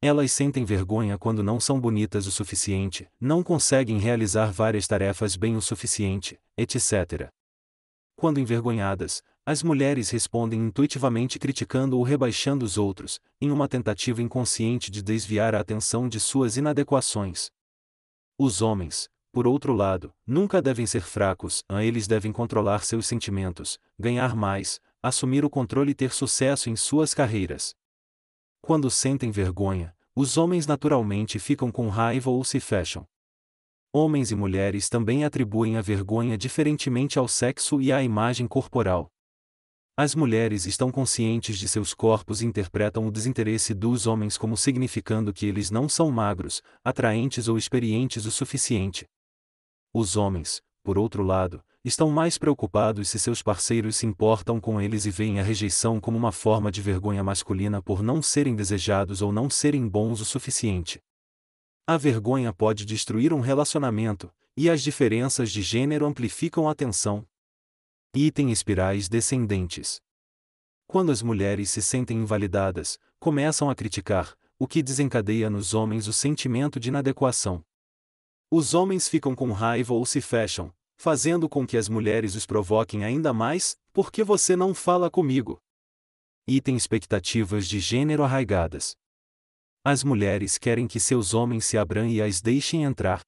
Elas 0.00 0.30
sentem 0.30 0.64
vergonha 0.64 1.16
quando 1.16 1.42
não 1.42 1.58
são 1.58 1.80
bonitas 1.80 2.26
o 2.26 2.30
suficiente, 2.30 3.08
não 3.20 3.42
conseguem 3.42 3.98
realizar 3.98 4.52
várias 4.52 4.86
tarefas 4.86 5.36
bem 5.36 5.56
o 5.56 5.62
suficiente, 5.62 6.38
etc. 6.56 7.30
Quando 8.14 8.38
envergonhadas, 8.38 9.22
as 9.44 9.62
mulheres 9.62 10.10
respondem 10.10 10.60
intuitivamente 10.60 11.38
criticando 11.38 11.96
ou 11.96 12.02
rebaixando 12.02 12.64
os 12.64 12.76
outros, 12.76 13.20
em 13.40 13.50
uma 13.50 13.68
tentativa 13.68 14.20
inconsciente 14.20 14.90
de 14.90 15.02
desviar 15.02 15.54
a 15.54 15.60
atenção 15.60 16.08
de 16.08 16.18
suas 16.18 16.56
inadequações. 16.56 17.50
Os 18.38 18.60
homens, 18.60 19.08
por 19.32 19.46
outro 19.46 19.72
lado, 19.72 20.12
nunca 20.26 20.60
devem 20.60 20.84
ser 20.86 21.02
fracos, 21.02 21.62
eles 21.70 22.06
devem 22.06 22.32
controlar 22.32 22.84
seus 22.84 23.06
sentimentos, 23.06 23.78
ganhar 23.98 24.34
mais, 24.34 24.80
assumir 25.02 25.44
o 25.44 25.50
controle 25.50 25.92
e 25.92 25.94
ter 25.94 26.12
sucesso 26.12 26.68
em 26.68 26.74
suas 26.74 27.14
carreiras. 27.14 27.74
Quando 28.60 28.90
sentem 28.90 29.30
vergonha, 29.30 29.94
os 30.14 30.36
homens 30.36 30.66
naturalmente 30.66 31.38
ficam 31.38 31.70
com 31.70 31.88
raiva 31.88 32.30
ou 32.30 32.42
se 32.42 32.58
fecham. 32.58 33.06
Homens 33.92 34.30
e 34.30 34.34
mulheres 34.34 34.88
também 34.88 35.24
atribuem 35.24 35.76
a 35.76 35.80
vergonha 35.80 36.36
diferentemente 36.36 37.18
ao 37.18 37.28
sexo 37.28 37.80
e 37.80 37.92
à 37.92 38.02
imagem 38.02 38.46
corporal. 38.46 39.10
As 39.98 40.14
mulheres 40.14 40.66
estão 40.66 40.90
conscientes 40.90 41.58
de 41.58 41.66
seus 41.66 41.94
corpos 41.94 42.42
e 42.42 42.46
interpretam 42.46 43.06
o 43.06 43.10
desinteresse 43.10 43.72
dos 43.72 44.06
homens 44.06 44.36
como 44.36 44.54
significando 44.54 45.32
que 45.32 45.46
eles 45.46 45.70
não 45.70 45.88
são 45.88 46.10
magros, 46.10 46.62
atraentes 46.84 47.48
ou 47.48 47.56
experientes 47.56 48.26
o 48.26 48.30
suficiente. 48.30 49.06
Os 49.94 50.14
homens, 50.14 50.60
por 50.82 50.98
outro 50.98 51.22
lado, 51.22 51.64
estão 51.86 52.10
mais 52.10 52.36
preocupados 52.36 53.08
se 53.08 53.16
seus 53.16 53.40
parceiros 53.42 53.94
se 53.94 54.06
importam 54.06 54.60
com 54.60 54.80
eles 54.80 55.06
e 55.06 55.10
veem 55.12 55.38
a 55.38 55.42
rejeição 55.44 56.00
como 56.00 56.18
uma 56.18 56.32
forma 56.32 56.68
de 56.72 56.82
vergonha 56.82 57.22
masculina 57.22 57.80
por 57.80 58.02
não 58.02 58.20
serem 58.20 58.56
desejados 58.56 59.22
ou 59.22 59.30
não 59.30 59.48
serem 59.48 59.86
bons 59.86 60.20
o 60.20 60.24
suficiente. 60.24 61.00
A 61.86 61.96
vergonha 61.96 62.52
pode 62.52 62.84
destruir 62.84 63.32
um 63.32 63.38
relacionamento, 63.38 64.34
e 64.56 64.68
as 64.68 64.82
diferenças 64.82 65.52
de 65.52 65.62
gênero 65.62 66.04
amplificam 66.04 66.68
a 66.68 66.74
tensão. 66.74 67.24
Item 68.12 68.50
espirais 68.50 69.08
descendentes. 69.08 70.02
Quando 70.88 71.12
as 71.12 71.22
mulheres 71.22 71.70
se 71.70 71.80
sentem 71.80 72.18
invalidadas, 72.18 72.98
começam 73.20 73.70
a 73.70 73.76
criticar, 73.76 74.36
o 74.58 74.66
que 74.66 74.82
desencadeia 74.82 75.48
nos 75.48 75.72
homens 75.72 76.08
o 76.08 76.12
sentimento 76.12 76.80
de 76.80 76.88
inadequação. 76.88 77.62
Os 78.50 78.74
homens 78.74 79.06
ficam 79.06 79.36
com 79.36 79.52
raiva 79.52 79.94
ou 79.94 80.04
se 80.04 80.20
fecham, 80.20 80.74
fazendo 80.96 81.48
com 81.48 81.66
que 81.66 81.76
as 81.76 81.88
mulheres 81.88 82.34
os 82.34 82.46
provoquem 82.46 83.04
ainda 83.04 83.32
mais, 83.32 83.76
porque 83.92 84.24
você 84.24 84.56
não 84.56 84.74
fala 84.74 85.10
comigo. 85.10 85.60
Item 86.46 86.76
expectativas 86.76 87.68
de 87.68 87.78
gênero 87.78 88.22
arraigadas. 88.22 88.96
As 89.84 90.02
mulheres 90.02 90.58
querem 90.58 90.88
que 90.88 90.98
seus 90.98 91.34
homens 91.34 91.64
se 91.64 91.78
abram 91.78 92.08
e 92.08 92.20
as 92.20 92.40
deixem 92.40 92.82
entrar. 92.84 93.20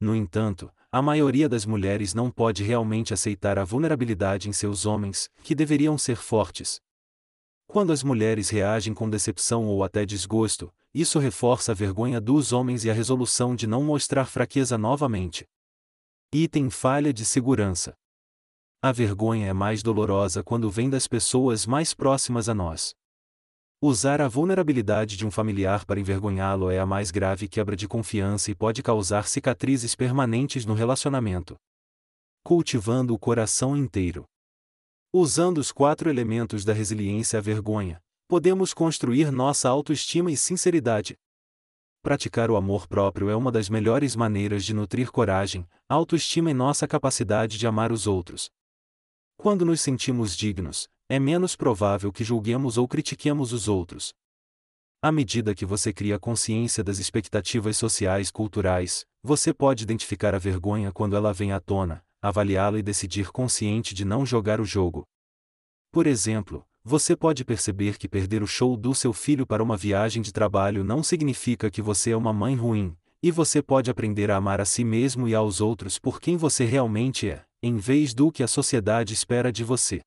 No 0.00 0.14
entanto, 0.14 0.72
a 0.90 1.02
maioria 1.02 1.48
das 1.48 1.66
mulheres 1.66 2.14
não 2.14 2.30
pode 2.30 2.62
realmente 2.64 3.12
aceitar 3.12 3.58
a 3.58 3.64
vulnerabilidade 3.64 4.48
em 4.48 4.52
seus 4.52 4.86
homens, 4.86 5.28
que 5.42 5.54
deveriam 5.54 5.98
ser 5.98 6.16
fortes. 6.16 6.80
Quando 7.66 7.92
as 7.92 8.02
mulheres 8.02 8.48
reagem 8.48 8.94
com 8.94 9.10
decepção 9.10 9.66
ou 9.66 9.84
até 9.84 10.06
desgosto, 10.06 10.72
isso 10.94 11.18
reforça 11.18 11.72
a 11.72 11.74
vergonha 11.74 12.20
dos 12.20 12.52
homens 12.52 12.84
e 12.84 12.90
a 12.90 12.94
resolução 12.94 13.54
de 13.54 13.66
não 13.66 13.84
mostrar 13.84 14.24
fraqueza 14.24 14.78
novamente. 14.78 15.46
Item 16.30 16.68
falha 16.68 17.10
de 17.10 17.24
segurança. 17.24 17.94
A 18.82 18.92
vergonha 18.92 19.46
é 19.46 19.52
mais 19.54 19.82
dolorosa 19.82 20.42
quando 20.44 20.70
vem 20.70 20.90
das 20.90 21.08
pessoas 21.08 21.64
mais 21.64 21.94
próximas 21.94 22.50
a 22.50 22.54
nós. 22.54 22.92
Usar 23.80 24.20
a 24.20 24.28
vulnerabilidade 24.28 25.16
de 25.16 25.26
um 25.26 25.30
familiar 25.30 25.86
para 25.86 25.98
envergonhá-lo 25.98 26.70
é 26.70 26.78
a 26.78 26.84
mais 26.84 27.10
grave 27.10 27.48
quebra 27.48 27.74
de 27.74 27.88
confiança 27.88 28.50
e 28.50 28.54
pode 28.54 28.82
causar 28.82 29.26
cicatrizes 29.26 29.94
permanentes 29.94 30.66
no 30.66 30.74
relacionamento. 30.74 31.56
Cultivando 32.44 33.14
o 33.14 33.18
coração 33.18 33.74
inteiro. 33.74 34.26
Usando 35.10 35.56
os 35.56 35.72
quatro 35.72 36.10
elementos 36.10 36.62
da 36.62 36.74
resiliência 36.74 37.38
à 37.38 37.40
vergonha, 37.40 38.02
podemos 38.28 38.74
construir 38.74 39.32
nossa 39.32 39.66
autoestima 39.70 40.30
e 40.30 40.36
sinceridade. 40.36 41.16
Praticar 42.02 42.50
o 42.50 42.56
amor 42.56 42.86
próprio 42.86 43.28
é 43.28 43.34
uma 43.34 43.50
das 43.50 43.68
melhores 43.68 44.14
maneiras 44.14 44.64
de 44.64 44.72
nutrir 44.72 45.10
coragem, 45.10 45.68
autoestima 45.88 46.50
e 46.50 46.54
nossa 46.54 46.86
capacidade 46.86 47.58
de 47.58 47.66
amar 47.66 47.90
os 47.90 48.06
outros. 48.06 48.50
Quando 49.36 49.64
nos 49.64 49.80
sentimos 49.80 50.36
dignos, 50.36 50.88
é 51.08 51.18
menos 51.18 51.56
provável 51.56 52.12
que 52.12 52.22
julguemos 52.22 52.78
ou 52.78 52.86
critiquemos 52.86 53.52
os 53.52 53.66
outros. 53.66 54.14
À 55.02 55.10
medida 55.10 55.54
que 55.54 55.64
você 55.64 55.92
cria 55.92 56.18
consciência 56.18 56.82
das 56.82 56.98
expectativas 56.98 57.76
sociais 57.76 58.30
culturais, 58.30 59.04
você 59.22 59.52
pode 59.52 59.82
identificar 59.84 60.34
a 60.34 60.38
vergonha 60.38 60.92
quando 60.92 61.16
ela 61.16 61.32
vem 61.32 61.52
à 61.52 61.60
tona, 61.60 62.04
avaliá-la 62.20 62.78
e 62.78 62.82
decidir 62.82 63.30
consciente 63.30 63.94
de 63.94 64.04
não 64.04 64.24
jogar 64.26 64.60
o 64.60 64.64
jogo. 64.64 65.04
Por 65.90 66.06
exemplo, 66.06 66.64
você 66.88 67.14
pode 67.14 67.44
perceber 67.44 67.98
que 67.98 68.08
perder 68.08 68.42
o 68.42 68.46
show 68.46 68.74
do 68.74 68.94
seu 68.94 69.12
filho 69.12 69.46
para 69.46 69.62
uma 69.62 69.76
viagem 69.76 70.22
de 70.22 70.32
trabalho 70.32 70.82
não 70.82 71.02
significa 71.02 71.70
que 71.70 71.82
você 71.82 72.12
é 72.12 72.16
uma 72.16 72.32
mãe 72.32 72.56
ruim, 72.56 72.96
e 73.22 73.30
você 73.30 73.60
pode 73.60 73.90
aprender 73.90 74.30
a 74.30 74.36
amar 74.36 74.58
a 74.58 74.64
si 74.64 74.84
mesmo 74.84 75.28
e 75.28 75.34
aos 75.34 75.60
outros 75.60 75.98
por 75.98 76.18
quem 76.18 76.38
você 76.38 76.64
realmente 76.64 77.28
é, 77.28 77.44
em 77.62 77.76
vez 77.76 78.14
do 78.14 78.32
que 78.32 78.42
a 78.42 78.48
sociedade 78.48 79.12
espera 79.12 79.52
de 79.52 79.62
você. 79.62 80.00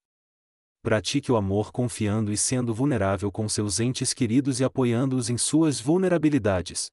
Pratique 0.81 1.31
o 1.31 1.35
amor 1.35 1.71
confiando 1.71 2.33
e 2.33 2.37
sendo 2.37 2.73
vulnerável 2.73 3.31
com 3.31 3.47
seus 3.47 3.79
entes 3.79 4.11
queridos 4.11 4.59
e 4.59 4.63
apoiando-os 4.63 5.29
em 5.29 5.37
suas 5.37 5.79
vulnerabilidades. 5.79 6.87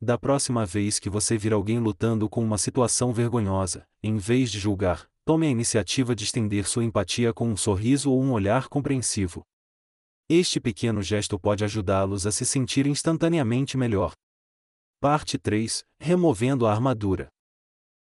Da 0.00 0.16
próxima 0.16 0.64
vez 0.64 0.98
que 0.98 1.10
você 1.10 1.36
vir 1.36 1.52
alguém 1.52 1.78
lutando 1.78 2.26
com 2.26 2.42
uma 2.42 2.56
situação 2.56 3.12
vergonhosa, 3.12 3.84
em 4.02 4.16
vez 4.16 4.50
de 4.50 4.58
julgar, 4.58 5.06
tome 5.24 5.46
a 5.46 5.50
iniciativa 5.50 6.14
de 6.14 6.24
estender 6.24 6.66
sua 6.66 6.84
empatia 6.84 7.32
com 7.32 7.48
um 7.48 7.56
sorriso 7.56 8.12
ou 8.12 8.22
um 8.22 8.32
olhar 8.32 8.68
compreensivo. 8.68 9.42
Este 10.28 10.60
pequeno 10.60 11.02
gesto 11.02 11.38
pode 11.38 11.64
ajudá-los 11.64 12.26
a 12.26 12.32
se 12.32 12.44
sentir 12.44 12.86
instantaneamente 12.86 13.76
melhor. 13.76 14.12
Parte 15.00 15.38
3 15.38 15.82
Removendo 15.98 16.66
a 16.66 16.72
armadura. 16.72 17.28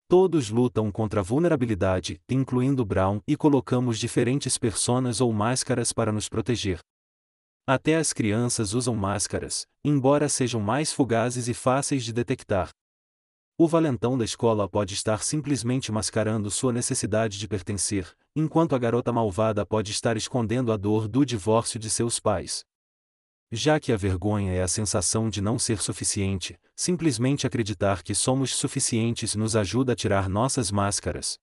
Todos 0.08 0.50
lutam 0.50 0.92
contra 0.92 1.20
a 1.20 1.22
vulnerabilidade, 1.22 2.20
incluindo 2.30 2.84
Brown, 2.84 3.20
e 3.26 3.36
colocamos 3.36 3.98
diferentes 3.98 4.56
personas 4.56 5.20
ou 5.20 5.32
máscaras 5.32 5.92
para 5.92 6.12
nos 6.12 6.28
proteger. 6.28 6.78
Até 7.66 7.96
as 7.96 8.12
crianças 8.12 8.72
usam 8.72 8.94
máscaras, 8.94 9.66
embora 9.84 10.28
sejam 10.28 10.60
mais 10.60 10.92
fugazes 10.92 11.48
e 11.48 11.54
fáceis 11.54 12.04
de 12.04 12.12
detectar. 12.12 12.70
O 13.58 13.66
valentão 13.66 14.18
da 14.18 14.24
escola 14.24 14.68
pode 14.68 14.92
estar 14.92 15.22
simplesmente 15.22 15.90
mascarando 15.90 16.50
sua 16.50 16.74
necessidade 16.74 17.38
de 17.38 17.48
pertencer, 17.48 18.14
enquanto 18.34 18.74
a 18.74 18.78
garota 18.78 19.10
malvada 19.10 19.64
pode 19.64 19.92
estar 19.92 20.14
escondendo 20.14 20.70
a 20.70 20.76
dor 20.76 21.08
do 21.08 21.24
divórcio 21.24 21.80
de 21.80 21.88
seus 21.88 22.20
pais. 22.20 22.66
Já 23.50 23.80
que 23.80 23.92
a 23.92 23.96
vergonha 23.96 24.52
é 24.52 24.60
a 24.60 24.68
sensação 24.68 25.30
de 25.30 25.40
não 25.40 25.58
ser 25.58 25.78
suficiente, 25.78 26.60
simplesmente 26.74 27.46
acreditar 27.46 28.02
que 28.02 28.14
somos 28.14 28.54
suficientes 28.54 29.34
nos 29.34 29.56
ajuda 29.56 29.94
a 29.94 29.96
tirar 29.96 30.28
nossas 30.28 30.70
máscaras. 30.70 31.38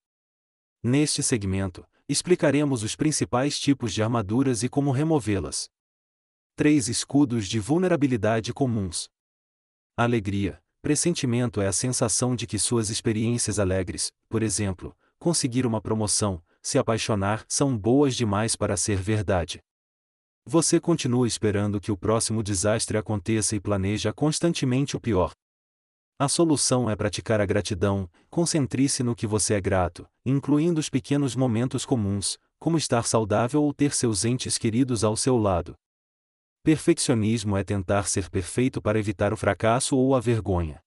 Neste 0.84 1.24
segmento, 1.24 1.84
explicaremos 2.08 2.84
os 2.84 2.96
principais 2.96 3.60
tipos 3.60 3.91
de 3.91 4.03
armaduras 4.03 4.62
e 4.62 4.70
como 4.70 4.91
removê-las. 4.91 5.67
Três 6.55 6.88
escudos 6.88 7.48
de 7.48 7.60
vulnerabilidade 7.60 8.53
comuns. 8.53 9.10
Alegria. 9.98 10.62
Pressentimento 10.83 11.61
é 11.61 11.67
a 11.67 11.71
sensação 11.71 12.35
de 12.35 12.45
que 12.45 12.59
suas 12.59 12.89
experiências 12.89 13.57
alegres, 13.57 14.11
por 14.27 14.43
exemplo, 14.43 14.93
conseguir 15.17 15.65
uma 15.65 15.79
promoção, 15.79 16.43
se 16.61 16.77
apaixonar, 16.77 17.45
são 17.47 17.77
boas 17.77 18.17
demais 18.17 18.57
para 18.57 18.75
ser 18.75 18.97
verdade. 18.97 19.61
Você 20.45 20.81
continua 20.81 21.25
esperando 21.25 21.79
que 21.79 21.89
o 21.89 21.95
próximo 21.95 22.43
desastre 22.43 22.97
aconteça 22.97 23.55
e 23.55 23.61
planeja 23.61 24.11
constantemente 24.11 24.97
o 24.97 24.99
pior. 24.99 25.31
A 26.19 26.27
solução 26.27 26.89
é 26.89 26.97
praticar 26.97 27.39
a 27.39 27.45
gratidão, 27.45 28.09
concentre-se 28.29 29.03
no 29.03 29.15
que 29.15 29.25
você 29.25 29.53
é 29.53 29.61
grato, 29.61 30.05
incluindo 30.25 30.81
os 30.81 30.89
pequenos 30.89 31.33
momentos 31.33 31.85
comuns, 31.85 32.37
como 32.59 32.77
estar 32.77 33.05
saudável 33.05 33.63
ou 33.63 33.73
ter 33.73 33.93
seus 33.93 34.25
entes 34.25 34.57
queridos 34.57 35.05
ao 35.05 35.15
seu 35.15 35.37
lado. 35.37 35.75
Perfeccionismo 36.63 37.58
é 37.58 37.63
tentar 37.63 38.08
ser 38.08 38.29
perfeito 38.29 38.82
para 38.82 38.98
evitar 38.98 39.34
o 39.34 39.36
fracasso 39.36 39.98
ou 39.98 40.15
a 40.15 40.22
vergonha. 40.22 40.79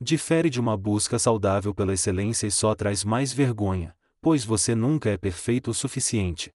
Difere 0.00 0.48
de 0.48 0.58
uma 0.58 0.74
busca 0.74 1.18
saudável 1.18 1.74
pela 1.74 1.92
excelência 1.92 2.46
e 2.46 2.50
só 2.50 2.74
traz 2.74 3.04
mais 3.04 3.30
vergonha, 3.30 3.94
pois 4.22 4.42
você 4.42 4.74
nunca 4.74 5.10
é 5.10 5.18
perfeito 5.18 5.70
o 5.70 5.74
suficiente. 5.74 6.50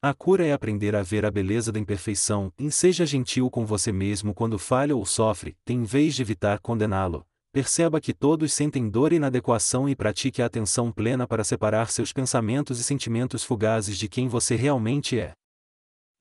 A 0.00 0.14
cura 0.14 0.46
é 0.46 0.54
aprender 0.54 0.96
a 0.96 1.02
ver 1.02 1.26
a 1.26 1.30
beleza 1.30 1.70
da 1.70 1.78
imperfeição 1.78 2.50
e 2.58 2.70
seja 2.70 3.04
gentil 3.04 3.50
com 3.50 3.66
você 3.66 3.92
mesmo 3.92 4.32
quando 4.32 4.58
falha 4.58 4.96
ou 4.96 5.04
sofre, 5.04 5.54
em 5.68 5.82
vez 5.84 6.14
de 6.14 6.22
evitar 6.22 6.60
condená-lo. 6.60 7.26
Perceba 7.52 8.00
que 8.00 8.14
todos 8.14 8.54
sentem 8.54 8.88
dor 8.88 9.12
e 9.12 9.16
inadequação 9.16 9.86
e 9.86 9.94
pratique 9.94 10.40
a 10.40 10.46
atenção 10.46 10.90
plena 10.90 11.26
para 11.26 11.44
separar 11.44 11.90
seus 11.90 12.10
pensamentos 12.10 12.80
e 12.80 12.84
sentimentos 12.84 13.44
fugazes 13.44 13.98
de 13.98 14.08
quem 14.08 14.28
você 14.28 14.56
realmente 14.56 15.18
é. 15.18 15.34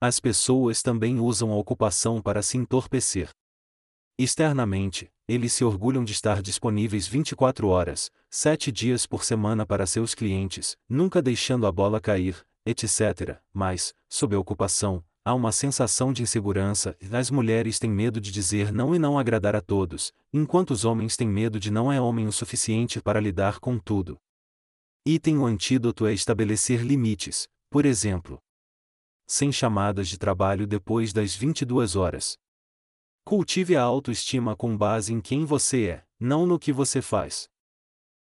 As 0.01 0.17
pessoas 0.17 0.81
também 0.81 1.19
usam 1.19 1.51
a 1.51 1.57
ocupação 1.57 2.21
para 2.21 2.41
se 2.41 2.57
entorpecer. 2.57 3.31
Externamente, 4.17 5.11
eles 5.27 5.51
se 5.51 5.65
orgulham 5.65 6.05
de 6.05 6.13
estar 6.13 6.41
disponíveis 6.41 7.05
24 7.05 7.67
horas, 7.67 8.09
7 8.29 8.71
dias 8.71 9.05
por 9.05 9.25
semana 9.25 9.65
para 9.65 9.85
seus 9.85 10.15
clientes, 10.15 10.77
nunca 10.87 11.21
deixando 11.21 11.67
a 11.67 11.71
bola 11.71 11.99
cair, 11.99 12.45
etc. 12.65 13.41
Mas, 13.53 13.93
sob 14.07 14.33
a 14.37 14.39
ocupação, 14.39 15.03
há 15.25 15.33
uma 15.33 15.51
sensação 15.51 16.13
de 16.13 16.23
insegurança 16.23 16.95
e 17.01 17.13
as 17.13 17.29
mulheres 17.29 17.77
têm 17.77 17.91
medo 17.91 18.21
de 18.21 18.31
dizer 18.31 18.71
não 18.71 18.95
e 18.95 18.99
não 18.99 19.19
agradar 19.19 19.53
a 19.53 19.61
todos, 19.61 20.13
enquanto 20.31 20.71
os 20.71 20.85
homens 20.85 21.17
têm 21.17 21.27
medo 21.27 21.59
de 21.59 21.69
não 21.69 21.91
é 21.91 21.99
homem 21.99 22.25
o 22.25 22.31
suficiente 22.31 23.01
para 23.01 23.19
lidar 23.19 23.59
com 23.59 23.77
tudo. 23.77 24.17
Item 25.05 25.39
o 25.39 25.45
antídoto 25.45 26.05
é 26.05 26.13
estabelecer 26.13 26.83
limites, 26.83 27.49
por 27.69 27.85
exemplo, 27.85 28.41
sem 29.29 29.51
chamadas 29.51 30.09
de 30.09 30.17
trabalho 30.17 30.65
depois 30.65 31.13
das 31.13 31.35
22 31.35 31.95
horas. 31.95 32.35
Cultive 33.23 33.75
a 33.75 33.83
autoestima 33.83 34.55
com 34.55 34.75
base 34.75 35.13
em 35.13 35.21
quem 35.21 35.45
você 35.45 35.85
é, 35.85 36.03
não 36.19 36.47
no 36.47 36.57
que 36.57 36.73
você 36.73 36.99
faz. 36.99 37.47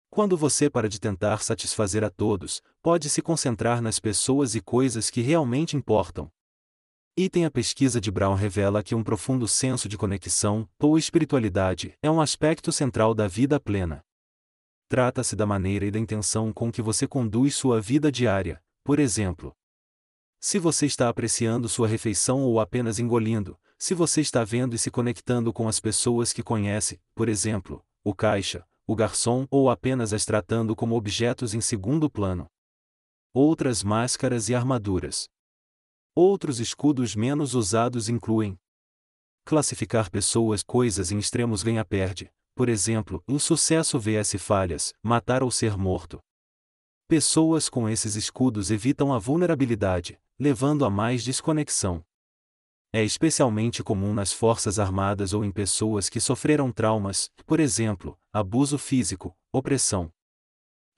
Quando 0.09 0.35
você 0.35 0.71
para 0.71 0.89
de 0.89 0.99
tentar 0.99 1.43
satisfazer 1.43 2.03
a 2.03 2.09
todos, 2.09 2.63
pode 2.81 3.11
se 3.11 3.21
concentrar 3.21 3.83
nas 3.83 4.01
pessoas 4.01 4.55
e 4.55 4.63
coisas 4.63 5.11
que 5.11 5.21
realmente 5.21 5.77
importam. 5.77 6.33
Item 7.15 7.45
a 7.45 7.51
pesquisa 7.51 8.01
de 8.01 8.11
Brown 8.11 8.35
revela 8.35 8.83
que 8.83 8.95
um 8.95 9.05
profundo 9.05 9.47
senso 9.47 9.91
de 9.91 9.99
conexão, 9.99 10.67
ou 10.79 10.97
espiritualidade, 10.97 11.99
é 12.03 12.11
um 12.11 12.19
aspecto 12.19 12.73
central 12.73 13.13
da 13.13 13.29
vida 13.29 13.61
plena. 13.61 14.03
Trata-se 14.89 15.37
da 15.37 15.45
maneira 15.45 15.85
e 15.85 15.91
da 15.91 15.99
intenção 15.99 16.51
com 16.51 16.73
que 16.73 16.81
você 16.81 17.07
conduz 17.07 17.55
sua 17.55 17.79
vida 17.79 18.11
diária, 18.11 18.63
por 18.83 18.99
exemplo, 18.99 19.55
se 20.45 20.59
você 20.59 20.85
está 20.85 21.09
apreciando 21.09 21.71
sua 21.71 21.89
refeição 21.89 22.43
ou 22.43 22.61
apenas 22.61 22.99
engolindo, 22.99 23.59
se 23.79 23.95
você 23.95 24.21
está 24.21 24.45
vendo 24.45 24.75
e 24.75 24.79
se 24.79 24.91
conectando 24.91 25.55
com 25.55 25.67
as 25.67 25.81
pessoas 25.81 26.35
que 26.35 26.43
conhece, 26.43 27.01
por 27.15 27.31
exemplo, 27.31 27.83
o 28.05 28.15
caixa, 28.15 28.63
o 28.87 28.95
garçom 28.95 29.47
ou 29.51 29.71
apenas 29.71 30.13
as 30.13 30.27
tratando 30.27 30.77
como 30.77 30.97
objetos 30.97 31.55
em 31.55 31.63
segundo 31.63 32.11
plano. 32.11 32.47
Outras 33.33 33.83
máscaras 33.83 34.51
e 34.51 34.55
armaduras. 34.55 35.31
Outros 36.15 36.61
escudos 36.61 37.17
menos 37.17 37.55
usados 37.55 38.11
incluem 38.11 38.61
classificar 39.47 40.11
pessoas, 40.11 40.63
coisas 40.63 41.11
em 41.11 41.19
extremos 41.19 41.63
ganha-perde, 41.63 42.31
por 42.55 42.69
exemplo, 42.69 43.25
insucesso 43.27 43.99
vs 43.99 44.35
falhas, 44.43 44.93
matar 45.03 45.43
ou 45.43 45.51
ser 45.51 45.75
morto. 45.79 46.21
Pessoas 47.09 47.71
com 47.71 47.89
esses 47.89 48.15
escudos 48.15 48.71
evitam 48.71 49.11
a 49.11 49.19
vulnerabilidade, 49.19 50.19
levando 50.39 50.85
a 50.85 50.91
mais 50.91 51.23
desconexão. 51.23 52.05
É 52.93 53.03
especialmente 53.03 53.83
comum 53.83 54.13
nas 54.13 54.33
Forças 54.33 54.79
Armadas 54.79 55.33
ou 55.33 55.45
em 55.45 55.51
pessoas 55.51 56.09
que 56.09 56.21
sofreram 56.21 56.73
traumas, 56.73 57.31
por 57.47 57.61
exemplo, 57.61 58.19
abuso 58.33 58.79
físico, 58.79 59.37
opressão. 59.53 60.11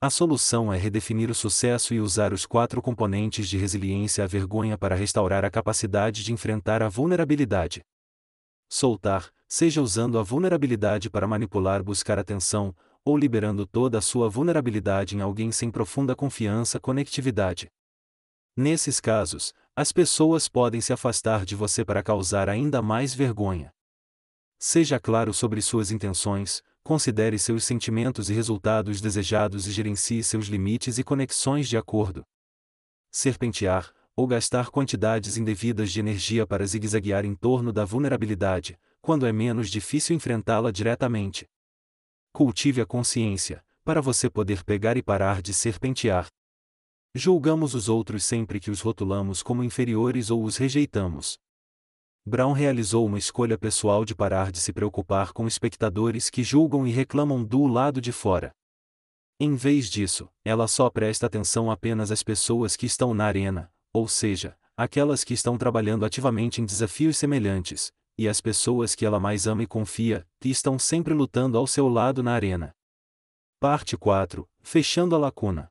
A 0.01 0.11
solução 0.11 0.73
é 0.73 0.77
redefinir 0.77 1.31
o 1.31 1.35
sucesso 1.35 1.95
e 1.95 2.01
usar 2.01 2.33
os 2.33 2.45
quatro 2.45 2.83
componentes 2.83 3.49
de 3.49 3.57
resiliência 3.57 4.25
à 4.25 4.27
vergonha 4.27 4.77
para 4.77 4.95
restaurar 4.95 5.45
a 5.45 5.51
capacidade 5.51 6.23
de 6.23 6.33
enfrentar 6.33 6.83
a 6.83 6.89
vulnerabilidade. 6.89 7.83
Soltar, 8.69 9.31
seja 9.49 9.81
usando 9.81 10.19
a 10.19 10.23
vulnerabilidade 10.23 11.09
para 11.09 11.27
manipular, 11.27 11.83
buscar 11.83 12.19
atenção, 12.19 12.75
ou 13.05 13.17
liberando 13.17 13.67
toda 13.67 13.99
a 13.99 14.03
sua 14.03 14.29
vulnerabilidade 14.29 15.17
em 15.17 15.21
alguém 15.21 15.51
sem 15.53 15.71
profunda 15.71 16.15
confiança, 16.15 16.81
conectividade. 16.81 17.71
Nesses 18.57 19.01
casos, 19.01 19.53
as 19.77 19.93
pessoas 19.93 20.49
podem 20.49 20.81
se 20.81 20.91
afastar 20.91 21.45
de 21.45 21.55
você 21.55 21.85
para 21.85 22.03
causar 22.03 22.49
ainda 22.49 22.81
mais 22.81 23.13
vergonha. 23.13 23.71
Seja 24.59 24.99
claro 24.99 25.35
sobre 25.35 25.61
suas 25.61 25.91
intenções, 25.91 26.63
considere 26.83 27.39
seus 27.39 27.65
sentimentos 27.65 28.31
e 28.31 28.33
resultados 28.33 29.03
desejados 29.03 29.67
e 29.67 29.73
gerencie 29.73 30.25
seus 30.25 30.47
limites 30.47 30.97
e 30.97 31.05
conexões 31.05 31.69
de 31.69 31.77
acordo. 31.77 32.25
Serpentear, 33.11 33.93
ou 34.17 34.27
gastar 34.27 34.71
quantidades 34.71 35.37
indevidas 35.37 35.93
de 35.93 36.01
energia 36.01 36.47
para 36.47 36.65
zigue-zaguear 36.65 37.27
em 37.27 37.35
torno 37.35 37.71
da 37.71 37.85
vulnerabilidade, 37.85 38.79
quando 39.03 39.27
é 39.27 39.33
menos 39.33 39.69
difícil 39.69 40.17
enfrentá-la 40.17 40.71
diretamente. 40.71 41.47
Cultive 42.33 42.81
a 42.81 42.87
consciência, 42.87 43.63
para 43.85 44.01
você 44.01 44.31
poder 44.31 44.65
pegar 44.65 44.97
e 44.97 45.03
parar 45.03 45.43
de 45.43 45.53
serpentear. 45.53 46.29
Julgamos 47.19 47.75
os 47.75 47.89
outros 47.89 48.27
sempre 48.27 48.61
que 48.61 48.71
os 48.71 48.83
rotulamos 48.83 49.43
como 49.43 49.65
inferiores 49.65 50.31
ou 50.31 50.45
os 50.45 50.59
rejeitamos. 50.59 51.39
Brown 52.27 52.53
realizou 52.53 53.07
uma 53.07 53.17
escolha 53.17 53.57
pessoal 53.57 54.05
de 54.05 54.15
parar 54.15 54.53
de 54.53 54.61
se 54.61 54.71
preocupar 54.71 55.33
com 55.33 55.47
espectadores 55.47 56.29
que 56.29 56.45
julgam 56.45 56.87
e 56.87 56.91
reclamam 56.91 57.43
do 57.43 57.67
lado 57.67 58.03
de 58.03 58.13
fora. 58.13 58.53
Em 59.41 59.55
vez 59.55 59.89
disso, 59.89 60.29
ela 60.45 60.69
só 60.69 60.91
presta 60.91 61.25
atenção 61.25 61.71
apenas 61.71 62.13
às 62.13 62.23
pessoas 62.23 62.77
que 62.77 62.85
estão 62.85 63.15
na 63.15 63.25
arena, 63.25 63.73
ou 63.95 64.07
seja, 64.07 64.55
aquelas 64.77 65.25
que 65.25 65.33
estão 65.33 65.57
trabalhando 65.57 66.05
ativamente 66.05 66.61
em 66.61 66.67
desafios 66.67 67.17
semelhantes, 67.17 67.91
e 68.19 68.29
as 68.29 68.43
pessoas 68.43 68.95
que 68.95 69.07
ela 69.07 69.19
mais 69.19 69.47
ama 69.47 69.63
e 69.63 69.67
confia, 69.67 70.27
que 70.39 70.51
estão 70.51 70.79
sempre 70.79 71.15
lutando 71.15 71.57
ao 71.57 71.67
seu 71.67 71.89
lado 71.89 72.23
na 72.23 72.35
arena. 72.35 72.73
Parte 73.59 73.97
4 73.97 74.47
Fechando 74.63 75.15
a 75.15 75.19
lacuna 75.19 75.71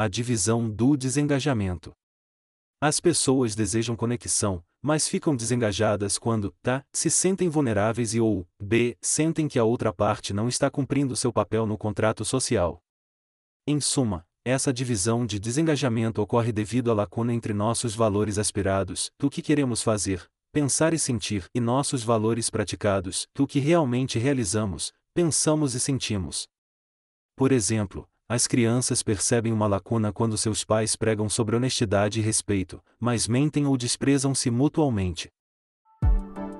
a 0.00 0.06
divisão 0.06 0.70
do 0.70 0.96
desengajamento. 0.96 1.92
As 2.80 3.00
pessoas 3.00 3.56
desejam 3.56 3.96
conexão, 3.96 4.62
mas 4.80 5.08
ficam 5.08 5.34
desengajadas 5.34 6.16
quando, 6.16 6.54
tá, 6.62 6.86
se 6.92 7.10
sentem 7.10 7.48
vulneráveis 7.48 8.14
e 8.14 8.20
ou, 8.20 8.46
b, 8.62 8.96
sentem 9.00 9.48
que 9.48 9.58
a 9.58 9.64
outra 9.64 9.92
parte 9.92 10.32
não 10.32 10.48
está 10.48 10.70
cumprindo 10.70 11.16
seu 11.16 11.32
papel 11.32 11.66
no 11.66 11.76
contrato 11.76 12.24
social. 12.24 12.80
Em 13.66 13.80
suma, 13.80 14.24
essa 14.44 14.72
divisão 14.72 15.26
de 15.26 15.40
desengajamento 15.40 16.22
ocorre 16.22 16.52
devido 16.52 16.92
à 16.92 16.94
lacuna 16.94 17.34
entre 17.34 17.52
nossos 17.52 17.96
valores 17.96 18.38
aspirados, 18.38 19.10
do 19.18 19.28
que 19.28 19.42
queremos 19.42 19.82
fazer, 19.82 20.30
pensar 20.52 20.94
e 20.94 20.98
sentir, 20.98 21.50
e 21.52 21.58
nossos 21.58 22.04
valores 22.04 22.48
praticados, 22.48 23.26
do 23.34 23.48
que 23.48 23.58
realmente 23.58 24.16
realizamos, 24.16 24.92
pensamos 25.12 25.74
e 25.74 25.80
sentimos. 25.80 26.46
Por 27.34 27.50
exemplo, 27.50 28.08
as 28.28 28.46
crianças 28.46 29.02
percebem 29.02 29.54
uma 29.54 29.66
lacuna 29.66 30.12
quando 30.12 30.36
seus 30.36 30.62
pais 30.62 30.94
pregam 30.94 31.30
sobre 31.30 31.56
honestidade 31.56 32.20
e 32.20 32.22
respeito, 32.22 32.78
mas 33.00 33.26
mentem 33.26 33.64
ou 33.64 33.74
desprezam-se 33.74 34.50
mutualmente. 34.50 35.30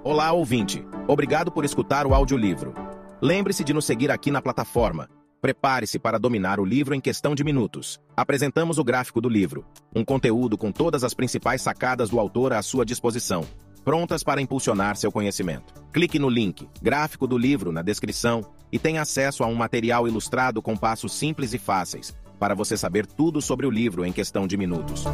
Olá, 0.02 0.32
ouvinte. 0.32 0.82
Obrigado 1.06 1.52
por 1.52 1.66
escutar 1.66 2.06
o 2.06 2.14
audiolivro. 2.14 2.72
Lembre-se 3.20 3.62
de 3.62 3.74
nos 3.74 3.84
seguir 3.84 4.10
aqui 4.10 4.30
na 4.30 4.40
plataforma. 4.40 5.10
Prepare-se 5.42 5.98
para 5.98 6.18
dominar 6.18 6.58
o 6.58 6.64
livro 6.64 6.94
em 6.94 7.00
questão 7.00 7.34
de 7.34 7.44
minutos. 7.44 8.00
Apresentamos 8.16 8.78
o 8.78 8.84
gráfico 8.84 9.20
do 9.20 9.28
livro, 9.28 9.66
um 9.94 10.02
conteúdo 10.02 10.56
com 10.56 10.72
todas 10.72 11.04
as 11.04 11.12
principais 11.12 11.60
sacadas 11.60 12.08
do 12.08 12.18
autor 12.18 12.54
à 12.54 12.62
sua 12.62 12.84
disposição 12.84 13.44
prontas 13.88 14.22
para 14.22 14.42
impulsionar 14.42 14.96
seu 14.96 15.10
conhecimento. 15.10 15.72
Clique 15.94 16.18
no 16.18 16.28
link, 16.28 16.68
gráfico 16.82 17.26
do 17.26 17.38
livro, 17.38 17.72
na 17.72 17.80
descrição 17.80 18.44
e 18.70 18.78
tenha 18.78 19.02
acesso 19.02 19.42
a 19.42 19.46
um 19.46 19.54
material 19.54 20.06
ilustrado 20.06 20.62
com 20.62 20.76
passos 20.76 21.12
simples 21.12 21.54
e 21.54 21.58
fáceis, 21.58 22.16
para 22.38 22.54
você 22.54 22.76
saber 22.76 23.06
tudo 23.06 23.40
sobre 23.40 23.66
o 23.66 23.70
livro 23.70 24.04
em 24.04 24.12
questão 24.12 24.46
de 24.46 24.56
minutos. 24.56 25.04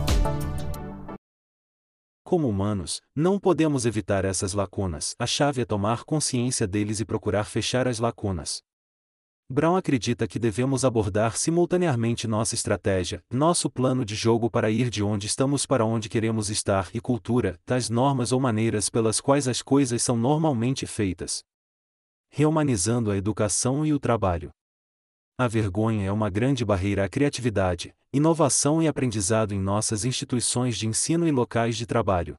Como 2.25 2.49
humanos, 2.49 3.01
não 3.15 3.39
podemos 3.39 3.85
evitar 3.85 4.25
essas 4.25 4.55
lacunas. 4.55 5.15
A 5.19 5.27
chave 5.27 5.61
é 5.61 5.65
tomar 5.65 6.05
consciência 6.05 6.67
deles 6.67 6.99
e 6.99 7.05
procurar 7.05 7.45
fechar 7.45 7.87
as 7.87 7.99
lacunas. 7.99 8.63
Brown 9.49 9.77
acredita 9.77 10.27
que 10.27 10.39
devemos 10.39 10.87
abordar 10.87 11.37
simultaneamente 11.37 12.27
nossa 12.27 12.55
estratégia, 12.55 13.23
nosso 13.31 13.69
plano 13.69 14.03
de 14.03 14.15
jogo 14.15 14.51
para 14.51 14.71
ir 14.71 14.89
de 14.89 15.03
onde 15.03 15.27
estamos 15.27 15.67
para 15.67 15.85
onde 15.85 16.09
queremos 16.09 16.49
estar 16.49 16.89
e 16.95 17.01
cultura, 17.01 17.59
tais 17.67 17.91
normas 17.91 18.33
ou 18.33 18.41
maneiras 18.41 18.89
pelas 18.89 19.21
quais 19.21 19.47
as 19.47 19.61
coisas 19.61 20.03
são 20.03 20.17
normalmente 20.17 20.87
feitas. 20.87 21.45
Rehumanizando 22.37 23.13
a 23.13 23.17
educação 23.17 23.87
e 23.87 23.93
o 23.93 24.01
trabalho. 24.01 24.51
A 25.39 25.47
vergonha 25.47 26.05
é 26.05 26.11
uma 26.11 26.29
grande 26.29 26.65
barreira 26.65 27.05
à 27.05 27.09
criatividade, 27.09 27.95
inovação 28.13 28.83
e 28.83 28.89
aprendizado 28.89 29.55
em 29.55 29.61
nossas 29.61 30.05
instituições 30.05 30.77
de 30.77 30.89
ensino 30.89 31.29
e 31.29 31.31
locais 31.31 31.77
de 31.77 31.87
trabalho. 31.87 32.35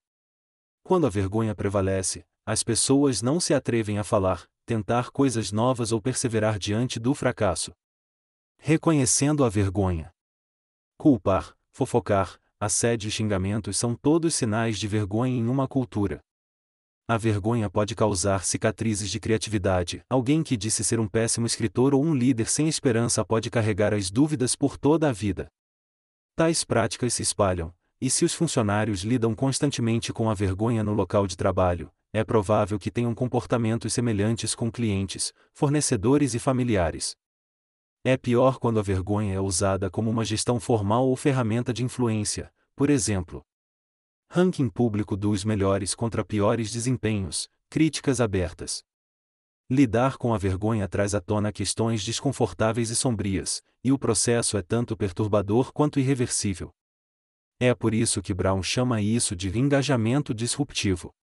Quando 0.83 1.07
a 1.07 1.09
vergonha 1.09 1.55
prevalece, 1.55 2.25
as 2.45 2.61
pessoas 2.61 3.21
não 3.21 3.39
se 3.39 3.53
atrevem 3.53 3.97
a 3.97 4.03
falar, 4.03 4.45
tentar 4.65 5.11
coisas 5.11 5.53
novas 5.53 5.93
ou 5.93 6.01
perseverar 6.01 6.59
diante 6.59 6.99
do 6.99 7.15
fracasso. 7.15 7.71
Reconhecendo 8.57 9.45
a 9.45 9.49
vergonha. 9.49 10.11
Culpar, 10.97 11.55
fofocar, 11.71 12.37
assédio 12.59 13.07
e 13.07 13.11
xingamentos 13.11 13.77
são 13.77 13.95
todos 13.95 14.35
sinais 14.35 14.77
de 14.77 14.89
vergonha 14.89 15.37
em 15.37 15.47
uma 15.47 15.69
cultura. 15.69 16.21
A 17.07 17.17
vergonha 17.17 17.69
pode 17.69 17.93
causar 17.93 18.43
cicatrizes 18.43 19.11
de 19.11 19.19
criatividade. 19.19 20.03
Alguém 20.09 20.41
que 20.41 20.57
disse 20.57 20.83
ser 20.83 20.99
um 20.99 21.07
péssimo 21.07 21.45
escritor 21.45 21.93
ou 21.93 22.03
um 22.03 22.15
líder 22.15 22.47
sem 22.47 22.67
esperança 22.67 23.23
pode 23.23 23.51
carregar 23.51 23.93
as 23.93 24.09
dúvidas 24.09 24.55
por 24.55 24.75
toda 24.75 25.07
a 25.07 25.11
vida. 25.11 25.47
Tais 26.35 26.63
práticas 26.63 27.13
se 27.13 27.21
espalham, 27.21 27.71
e 28.01 28.09
se 28.09 28.25
os 28.25 28.33
funcionários 28.33 29.03
lidam 29.03 29.35
constantemente 29.35 30.11
com 30.11 30.31
a 30.31 30.33
vergonha 30.33 30.83
no 30.83 30.93
local 30.93 31.27
de 31.27 31.37
trabalho, 31.37 31.91
é 32.11 32.23
provável 32.23 32.79
que 32.79 32.89
tenham 32.89 33.13
comportamentos 33.13 33.93
semelhantes 33.93 34.55
com 34.55 34.71
clientes, 34.71 35.31
fornecedores 35.53 36.33
e 36.33 36.39
familiares. 36.39 37.15
É 38.03 38.17
pior 38.17 38.57
quando 38.57 38.79
a 38.79 38.83
vergonha 38.83 39.35
é 39.35 39.39
usada 39.39 39.91
como 39.91 40.09
uma 40.09 40.25
gestão 40.25 40.59
formal 40.59 41.07
ou 41.07 41.15
ferramenta 41.15 41.71
de 41.71 41.83
influência, 41.83 42.51
por 42.75 42.89
exemplo. 42.89 43.45
Ranking 44.37 44.67
público 44.67 45.15
dos 45.15 45.45
melhores 45.45 45.95
contra 45.95 46.21
piores 46.25 46.69
desempenhos, 46.69 47.47
críticas 47.69 48.19
abertas. 48.19 48.83
Lidar 49.69 50.17
com 50.17 50.33
a 50.33 50.37
vergonha 50.37 50.89
traz 50.89 51.15
à 51.15 51.21
tona 51.21 51.53
questões 51.53 52.03
desconfortáveis 52.03 52.89
e 52.89 52.97
sombrias, 52.97 53.63
e 53.81 53.93
o 53.93 53.97
processo 53.97 54.57
é 54.57 54.61
tanto 54.61 54.97
perturbador 54.97 55.71
quanto 55.71 56.01
irreversível. 56.01 56.69
É 57.61 57.73
por 57.73 57.93
isso 57.93 58.21
que 58.21 58.33
Brown 58.33 58.61
chama 58.61 59.01
isso 59.01 59.37
de 59.37 59.57
engajamento 59.57 60.33
disruptivo 60.33 61.13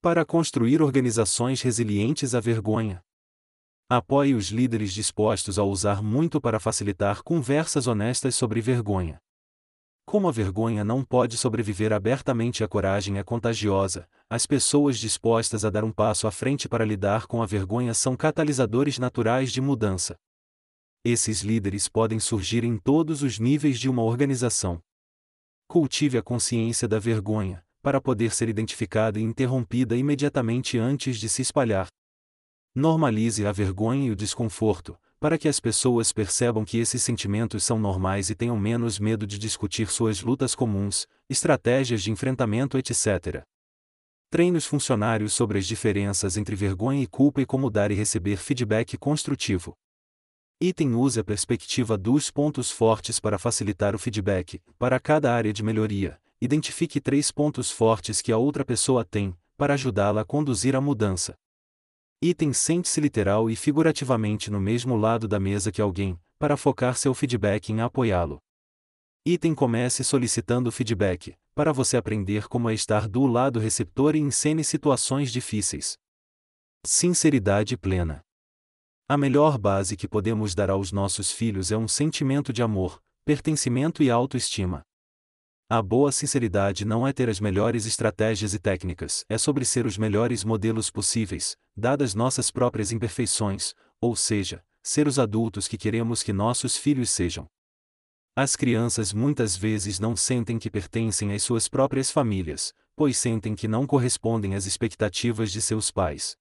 para 0.00 0.24
construir 0.24 0.80
organizações 0.80 1.60
resilientes 1.60 2.36
à 2.36 2.40
vergonha. 2.40 3.02
Apoie 3.90 4.34
os 4.34 4.50
líderes 4.50 4.94
dispostos 4.94 5.58
a 5.58 5.64
usar 5.64 6.00
muito 6.04 6.40
para 6.40 6.60
facilitar 6.60 7.20
conversas 7.24 7.88
honestas 7.88 8.36
sobre 8.36 8.60
vergonha. 8.60 9.20
Como 10.08 10.26
a 10.26 10.32
vergonha 10.32 10.82
não 10.82 11.04
pode 11.04 11.36
sobreviver 11.36 11.92
abertamente 11.92 12.64
à 12.64 12.66
coragem 12.66 13.18
é 13.18 13.22
contagiosa, 13.22 14.08
as 14.30 14.46
pessoas 14.46 14.98
dispostas 14.98 15.66
a 15.66 15.70
dar 15.70 15.84
um 15.84 15.92
passo 15.92 16.26
à 16.26 16.30
frente 16.30 16.66
para 16.66 16.82
lidar 16.82 17.26
com 17.26 17.42
a 17.42 17.46
vergonha 17.46 17.92
são 17.92 18.16
catalisadores 18.16 18.98
naturais 18.98 19.52
de 19.52 19.60
mudança. 19.60 20.16
Esses 21.04 21.42
líderes 21.42 21.90
podem 21.90 22.18
surgir 22.18 22.64
em 22.64 22.78
todos 22.78 23.22
os 23.22 23.38
níveis 23.38 23.78
de 23.78 23.86
uma 23.86 24.02
organização. 24.02 24.80
Cultive 25.66 26.16
a 26.16 26.22
consciência 26.22 26.88
da 26.88 26.98
vergonha, 26.98 27.62
para 27.82 28.00
poder 28.00 28.32
ser 28.32 28.48
identificada 28.48 29.20
e 29.20 29.22
interrompida 29.22 29.94
imediatamente 29.94 30.78
antes 30.78 31.18
de 31.18 31.28
se 31.28 31.42
espalhar. 31.42 31.86
Normalize 32.74 33.44
a 33.44 33.52
vergonha 33.52 34.06
e 34.06 34.10
o 34.10 34.16
desconforto, 34.16 34.98
para 35.20 35.36
que 35.36 35.48
as 35.48 35.58
pessoas 35.58 36.12
percebam 36.12 36.64
que 36.64 36.78
esses 36.78 37.02
sentimentos 37.02 37.64
são 37.64 37.78
normais 37.78 38.30
e 38.30 38.34
tenham 38.34 38.56
menos 38.56 38.98
medo 38.98 39.26
de 39.26 39.36
discutir 39.36 39.88
suas 39.88 40.22
lutas 40.22 40.54
comuns, 40.54 41.08
estratégias 41.28 42.02
de 42.02 42.12
enfrentamento, 42.12 42.78
etc. 42.78 43.42
Treine 44.30 44.56
os 44.56 44.66
funcionários 44.66 45.32
sobre 45.32 45.58
as 45.58 45.66
diferenças 45.66 46.36
entre 46.36 46.54
vergonha 46.54 47.02
e 47.02 47.06
culpa 47.06 47.40
e 47.40 47.46
como 47.46 47.68
dar 47.68 47.90
e 47.90 47.94
receber 47.94 48.36
feedback 48.36 48.96
construtivo. 48.96 49.74
Item 50.60 50.94
use 50.94 51.18
a 51.18 51.24
perspectiva 51.24 51.96
dos 51.96 52.30
pontos 52.30 52.70
fortes 52.70 53.18
para 53.18 53.38
facilitar 53.38 53.94
o 53.94 53.98
feedback, 53.98 54.60
para 54.78 55.00
cada 55.00 55.32
área 55.32 55.52
de 55.52 55.62
melhoria, 55.62 56.20
identifique 56.40 57.00
três 57.00 57.32
pontos 57.32 57.70
fortes 57.70 58.20
que 58.20 58.30
a 58.30 58.38
outra 58.38 58.64
pessoa 58.64 59.04
tem, 59.04 59.34
para 59.56 59.74
ajudá-la 59.74 60.20
a 60.20 60.24
conduzir 60.24 60.76
a 60.76 60.80
mudança. 60.80 61.34
Item 62.20 62.52
sente-se 62.52 63.00
literal 63.00 63.48
e 63.48 63.54
figurativamente 63.54 64.50
no 64.50 64.60
mesmo 64.60 64.96
lado 64.96 65.28
da 65.28 65.38
mesa 65.38 65.70
que 65.70 65.80
alguém, 65.80 66.18
para 66.36 66.56
focar 66.56 66.96
seu 66.96 67.14
feedback 67.14 67.70
em 67.70 67.80
apoiá-lo. 67.80 68.42
Item 69.24 69.54
comece 69.54 70.02
solicitando 70.02 70.72
feedback, 70.72 71.36
para 71.54 71.72
você 71.72 71.96
aprender 71.96 72.48
como 72.48 72.68
é 72.68 72.74
estar 72.74 73.06
do 73.06 73.24
lado 73.24 73.60
receptor 73.60 74.16
e 74.16 74.18
encene 74.18 74.64
situações 74.64 75.30
difíceis. 75.30 75.96
Sinceridade 76.84 77.76
plena. 77.76 78.20
A 79.08 79.16
melhor 79.16 79.56
base 79.56 79.96
que 79.96 80.08
podemos 80.08 80.56
dar 80.56 80.70
aos 80.70 80.90
nossos 80.90 81.30
filhos 81.30 81.70
é 81.70 81.76
um 81.76 81.86
sentimento 81.86 82.52
de 82.52 82.64
amor, 82.64 83.00
pertencimento 83.24 84.02
e 84.02 84.10
autoestima. 84.10 84.82
A 85.70 85.82
boa 85.82 86.10
sinceridade 86.10 86.86
não 86.86 87.06
é 87.06 87.12
ter 87.12 87.28
as 87.28 87.40
melhores 87.40 87.84
estratégias 87.84 88.54
e 88.54 88.58
técnicas, 88.58 89.22
é 89.28 89.36
sobre 89.36 89.66
ser 89.66 89.84
os 89.84 89.98
melhores 89.98 90.42
modelos 90.42 90.90
possíveis, 90.90 91.58
dadas 91.76 92.14
nossas 92.14 92.50
próprias 92.50 92.90
imperfeições, 92.90 93.74
ou 94.00 94.16
seja, 94.16 94.64
ser 94.82 95.06
os 95.06 95.18
adultos 95.18 95.68
que 95.68 95.76
queremos 95.76 96.22
que 96.22 96.32
nossos 96.32 96.74
filhos 96.74 97.10
sejam. 97.10 97.46
As 98.34 98.56
crianças 98.56 99.12
muitas 99.12 99.58
vezes 99.58 100.00
não 100.00 100.16
sentem 100.16 100.58
que 100.58 100.70
pertencem 100.70 101.34
às 101.34 101.42
suas 101.42 101.68
próprias 101.68 102.10
famílias, 102.10 102.72
pois 102.96 103.18
sentem 103.18 103.54
que 103.54 103.68
não 103.68 103.86
correspondem 103.86 104.54
às 104.54 104.64
expectativas 104.64 105.52
de 105.52 105.60
seus 105.60 105.90
pais. 105.90 106.34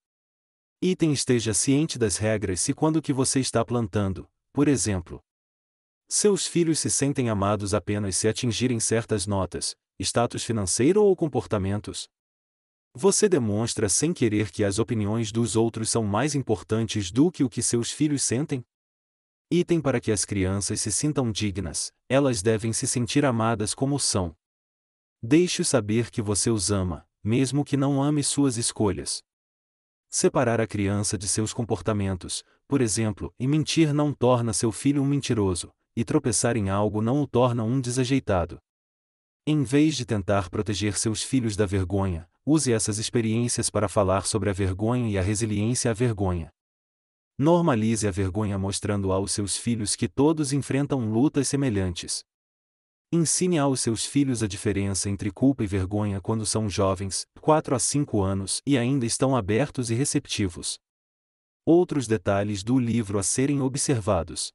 Item 0.81 1.11
esteja 1.11 1.53
ciente 1.53 1.99
das 1.99 2.15
regras 2.15 2.61
se 2.61 2.73
quando 2.73 3.01
que 3.01 3.11
você 3.11 3.41
está 3.41 3.65
plantando, 3.65 4.25
por 4.53 4.69
exemplo, 4.69 5.21
seus 6.07 6.47
filhos 6.47 6.79
se 6.79 6.89
sentem 6.89 7.29
amados 7.29 7.73
apenas 7.73 8.15
se 8.15 8.29
atingirem 8.29 8.79
certas 8.79 9.27
notas, 9.27 9.75
status 9.99 10.43
financeiro 10.43 11.03
ou 11.03 11.15
comportamentos. 11.15 12.09
Você 12.93 13.27
demonstra 13.27 13.89
sem 13.89 14.13
querer 14.13 14.49
que 14.49 14.63
as 14.63 14.79
opiniões 14.79 15.31
dos 15.31 15.55
outros 15.55 15.89
são 15.89 16.03
mais 16.03 16.33
importantes 16.33 17.11
do 17.11 17.29
que 17.29 17.43
o 17.43 17.49
que 17.49 17.61
seus 17.61 17.91
filhos 17.91 18.23
sentem? 18.23 18.65
Item 19.51 19.81
para 19.81 19.99
que 19.99 20.11
as 20.11 20.25
crianças 20.25 20.81
se 20.81 20.91
sintam 20.91 21.31
dignas, 21.31 21.93
elas 22.09 22.41
devem 22.41 22.71
se 22.71 22.87
sentir 22.87 23.25
amadas 23.25 23.73
como 23.73 23.99
são. 23.99 24.35
Deixe-os 25.21 25.67
saber 25.67 26.09
que 26.09 26.21
você 26.21 26.49
os 26.49 26.71
ama, 26.71 27.07
mesmo 27.23 27.65
que 27.65 27.75
não 27.75 28.01
ame 28.01 28.23
suas 28.23 28.57
escolhas. 28.57 29.23
Separar 30.09 30.61
a 30.61 30.67
criança 30.67 31.17
de 31.17 31.27
seus 31.27 31.53
comportamentos, 31.53 32.43
por 32.67 32.81
exemplo, 32.81 33.33
e 33.37 33.45
mentir 33.45 33.93
não 33.93 34.13
torna 34.13 34.53
seu 34.53 34.71
filho 34.71 35.01
um 35.01 35.05
mentiroso, 35.05 35.71
e 35.97 36.05
tropeçar 36.05 36.55
em 36.55 36.69
algo 36.69 37.01
não 37.01 37.23
o 37.23 37.25
torna 37.25 37.63
um 37.63 37.81
desajeitado. 37.81 38.59
Em 39.47 39.63
vez 39.63 39.95
de 39.95 40.05
tentar 40.05 40.47
proteger 40.47 40.95
seus 40.95 41.23
filhos 41.23 41.55
da 41.55 41.65
vergonha, 41.65 42.29
use 42.45 42.71
essas 42.71 42.99
experiências 42.99 43.67
para 43.71 43.89
falar 43.89 44.27
sobre 44.27 44.47
a 44.51 44.53
vergonha 44.53 45.09
e 45.09 45.17
a 45.17 45.23
resiliência 45.23 45.89
à 45.89 45.95
vergonha. 45.95 46.53
Normalize 47.35 48.07
a 48.07 48.11
vergonha 48.11 48.59
mostrando 48.59 49.11
aos 49.11 49.31
seus 49.31 49.57
filhos 49.57 49.95
que 49.95 50.07
todos 50.07 50.53
enfrentam 50.53 51.11
lutas 51.11 51.47
semelhantes. 51.47 52.23
Ensine 53.11 53.57
aos 53.57 53.79
seus 53.79 54.05
filhos 54.05 54.43
a 54.43 54.47
diferença 54.47 55.09
entre 55.09 55.31
culpa 55.31 55.63
e 55.63 55.67
vergonha 55.67 56.21
quando 56.21 56.45
são 56.45 56.69
jovens, 56.69 57.25
4 57.41 57.73
a 57.73 57.79
5 57.79 58.21
anos, 58.21 58.61
e 58.67 58.77
ainda 58.77 59.03
estão 59.03 59.35
abertos 59.35 59.89
e 59.89 59.95
receptivos. 59.95 60.77
Outros 61.65 62.05
detalhes 62.05 62.61
do 62.61 62.77
livro 62.77 63.17
a 63.17 63.23
serem 63.23 63.61
observados. 63.61 64.53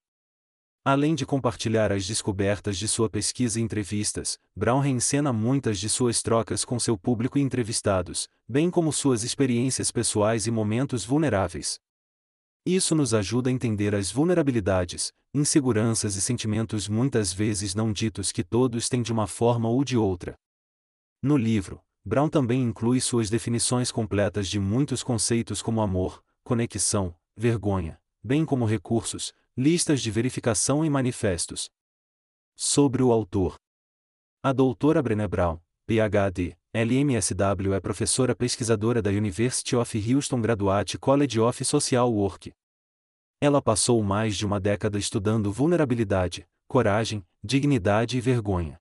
Além 0.85 1.15
de 1.15 1.25
compartilhar 1.25 1.93
as 1.93 2.05
descobertas 2.05 2.77
de 2.77 2.89
sua 2.89 3.09
pesquisa 3.09 3.61
e 3.61 3.63
entrevistas, 3.63 4.37
Brown 4.57 4.81
reencena 4.81 5.33
muitas 5.33 5.79
de 5.79 5.89
suas 5.89 6.23
trocas 6.23 6.65
com 6.65 6.77
seu 6.81 6.99
público 6.99 7.39
e 7.39 7.41
entrevistados, 7.41 8.29
bem 8.49 8.69
como 8.69 8.93
suas 8.93 9.23
experiências 9.23 9.93
pessoais 9.93 10.49
e 10.49 10.51
momentos 10.51 11.05
vulneráveis. 11.05 11.79
Isso 12.67 12.97
nos 12.97 13.15
ajuda 13.15 13.49
a 13.49 13.53
entender 13.53 13.95
as 13.95 14.11
vulnerabilidades, 14.11 15.13
inseguranças 15.33 16.17
e 16.17 16.21
sentimentos 16.21 16.89
muitas 16.89 17.33
vezes 17.33 17.77
não 17.77 17.93
ditos 17.93 18.33
que 18.33 18.43
todos 18.43 18.89
têm 18.89 19.03
de 19.03 19.13
uma 19.13 19.29
forma 19.29 19.69
ou 19.69 19.85
de 19.85 19.97
outra. 19.97 20.35
No 21.23 21.37
livro, 21.37 21.81
Brown 22.05 22.29
também 22.29 22.61
inclui 22.61 23.01
suas 23.01 23.31
definições 23.31 23.93
completas 23.93 24.49
de 24.49 24.59
muitos 24.59 25.05
conceitos 25.05 25.63
como 25.63 25.81
amor, 25.81 26.25
conexão, 26.43 27.15
vergonha, 27.37 28.01
bem 28.23 28.45
como 28.45 28.65
recursos, 28.65 29.33
listas 29.57 30.01
de 30.01 30.11
verificação 30.11 30.83
e 30.83 30.89
manifestos. 30.89 31.69
Sobre 32.57 33.03
o 33.03 33.13
autor. 33.13 33.57
A 34.43 34.51
doutora 34.51 35.03
Brené 35.03 35.29
Brown, 35.29 35.61
PhD, 35.87 36.57
LMSW 36.73 37.75
é 37.75 37.81
professora 37.81 38.35
pesquisadora 38.35 39.03
da 39.03 39.11
University 39.11 39.77
of 39.77 40.15
Houston 40.15 40.41
Graduate 40.41 40.99
College 40.99 41.39
of 41.39 41.63
Social 41.67 42.11
Work. 42.11 42.51
Ela 43.43 43.61
passou 43.61 44.03
mais 44.03 44.39
de 44.39 44.47
uma 44.47 44.59
década 44.59 44.99
estudando 44.99 45.53
vulnerabilidade, 45.53 46.49
coragem, 46.67 47.23
dignidade 47.45 48.17
e 48.17 48.23
vergonha. 48.23 48.81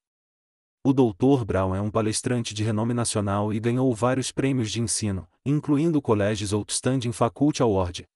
O 0.86 0.94
Dr. 0.94 1.44
Brown 1.44 1.76
é 1.76 1.82
um 1.82 1.92
palestrante 1.92 2.54
de 2.54 2.64
renome 2.64 2.94
nacional 2.94 3.52
e 3.52 3.60
ganhou 3.60 3.94
vários 3.94 4.32
prêmios 4.32 4.72
de 4.72 4.80
ensino, 4.80 5.28
incluindo 5.46 6.00
o 6.00 6.56
Outstanding 6.56 7.12
Faculty 7.12 7.62
Award. 7.62 8.08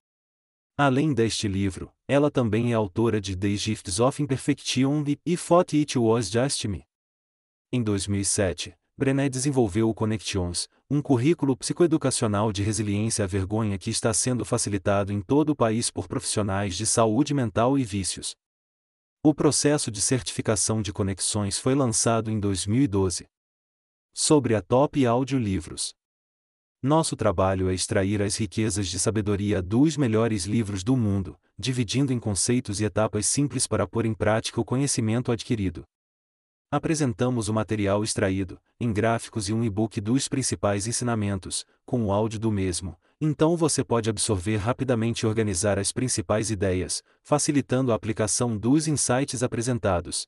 Além 0.78 1.14
deste 1.14 1.48
livro, 1.48 1.90
ela 2.06 2.30
também 2.30 2.74
é 2.74 2.76
autora 2.76 3.22
de 3.22 3.34
The 3.34 3.56
Gifts 3.56 4.02
of 4.02 4.22
Imperfection 4.22 5.06
e 5.08 5.18
I 5.26 5.38
Thought 5.38 5.78
It 5.78 5.98
Was 5.98 6.30
Just 6.30 6.66
Me. 6.66 6.84
Em 7.72 7.82
2007, 7.82 8.76
Brené 8.98 9.30
desenvolveu 9.30 9.90
o 9.90 9.94
Connections, 9.94 10.68
um 10.90 11.02
currículo 11.02 11.56
psicoeducacional 11.56 12.52
de 12.52 12.62
resiliência 12.62 13.24
à 13.24 13.28
vergonha 13.28 13.78
que 13.78 13.90
está 13.90 14.14
sendo 14.14 14.44
facilitado 14.44 15.14
em 15.14 15.22
todo 15.22 15.52
o 15.52 15.56
país 15.56 15.90
por 15.90 16.10
profissionais 16.10 16.76
de 16.76 16.86
saúde 16.86 17.34
mental 17.34 17.80
e 17.80 17.84
vícios. 17.86 18.36
O 19.24 19.34
processo 19.34 19.90
de 19.90 20.02
certificação 20.02 20.82
de 20.82 20.92
conexões 20.92 21.58
foi 21.58 21.74
lançado 21.74 22.30
em 22.30 22.38
2012. 22.38 23.26
Sobre 24.14 24.54
a 24.54 24.62
Top 24.62 25.06
Audiolivros. 25.06 25.96
Nosso 26.86 27.16
trabalho 27.16 27.68
é 27.68 27.74
extrair 27.74 28.22
as 28.22 28.38
riquezas 28.38 28.88
de 28.88 29.00
sabedoria 29.00 29.60
dos 29.60 29.98
melhores 29.98 30.46
livros 30.46 30.84
do 30.84 30.96
mundo, 30.96 31.36
dividindo 31.58 32.14
em 32.14 32.20
conceitos 32.20 32.80
e 32.80 32.86
etapas 32.86 33.26
simples 33.26 33.66
para 33.66 33.88
pôr 33.88 34.06
em 34.06 34.14
prática 34.14 34.62
o 34.62 34.64
conhecimento 34.64 35.32
adquirido 35.32 35.84
apresentamos 36.76 37.48
o 37.48 37.54
material 37.54 38.04
extraído, 38.04 38.60
em 38.80 38.92
gráficos 38.92 39.48
e 39.48 39.54
um 39.54 39.64
e-book 39.64 40.02
dos 40.02 40.28
principais 40.28 40.88
ensinamentos, 40.88 41.66
com 41.86 42.04
o 42.04 42.12
áudio 42.12 42.38
do 42.38 42.52
mesmo, 42.52 42.98
então 43.20 43.56
você 43.56 43.82
pode 43.82 44.10
absorver 44.10 44.58
rapidamente 44.58 45.22
e 45.22 45.26
organizar 45.26 45.80
as 45.80 45.94
principais 45.94 46.52
ideias, 46.52 47.02
facilitando 47.24 47.94
a 47.94 47.96
aplicação 47.96 48.58
dos 48.58 48.90
insights 48.90 49.42
apresentados. 49.42 50.28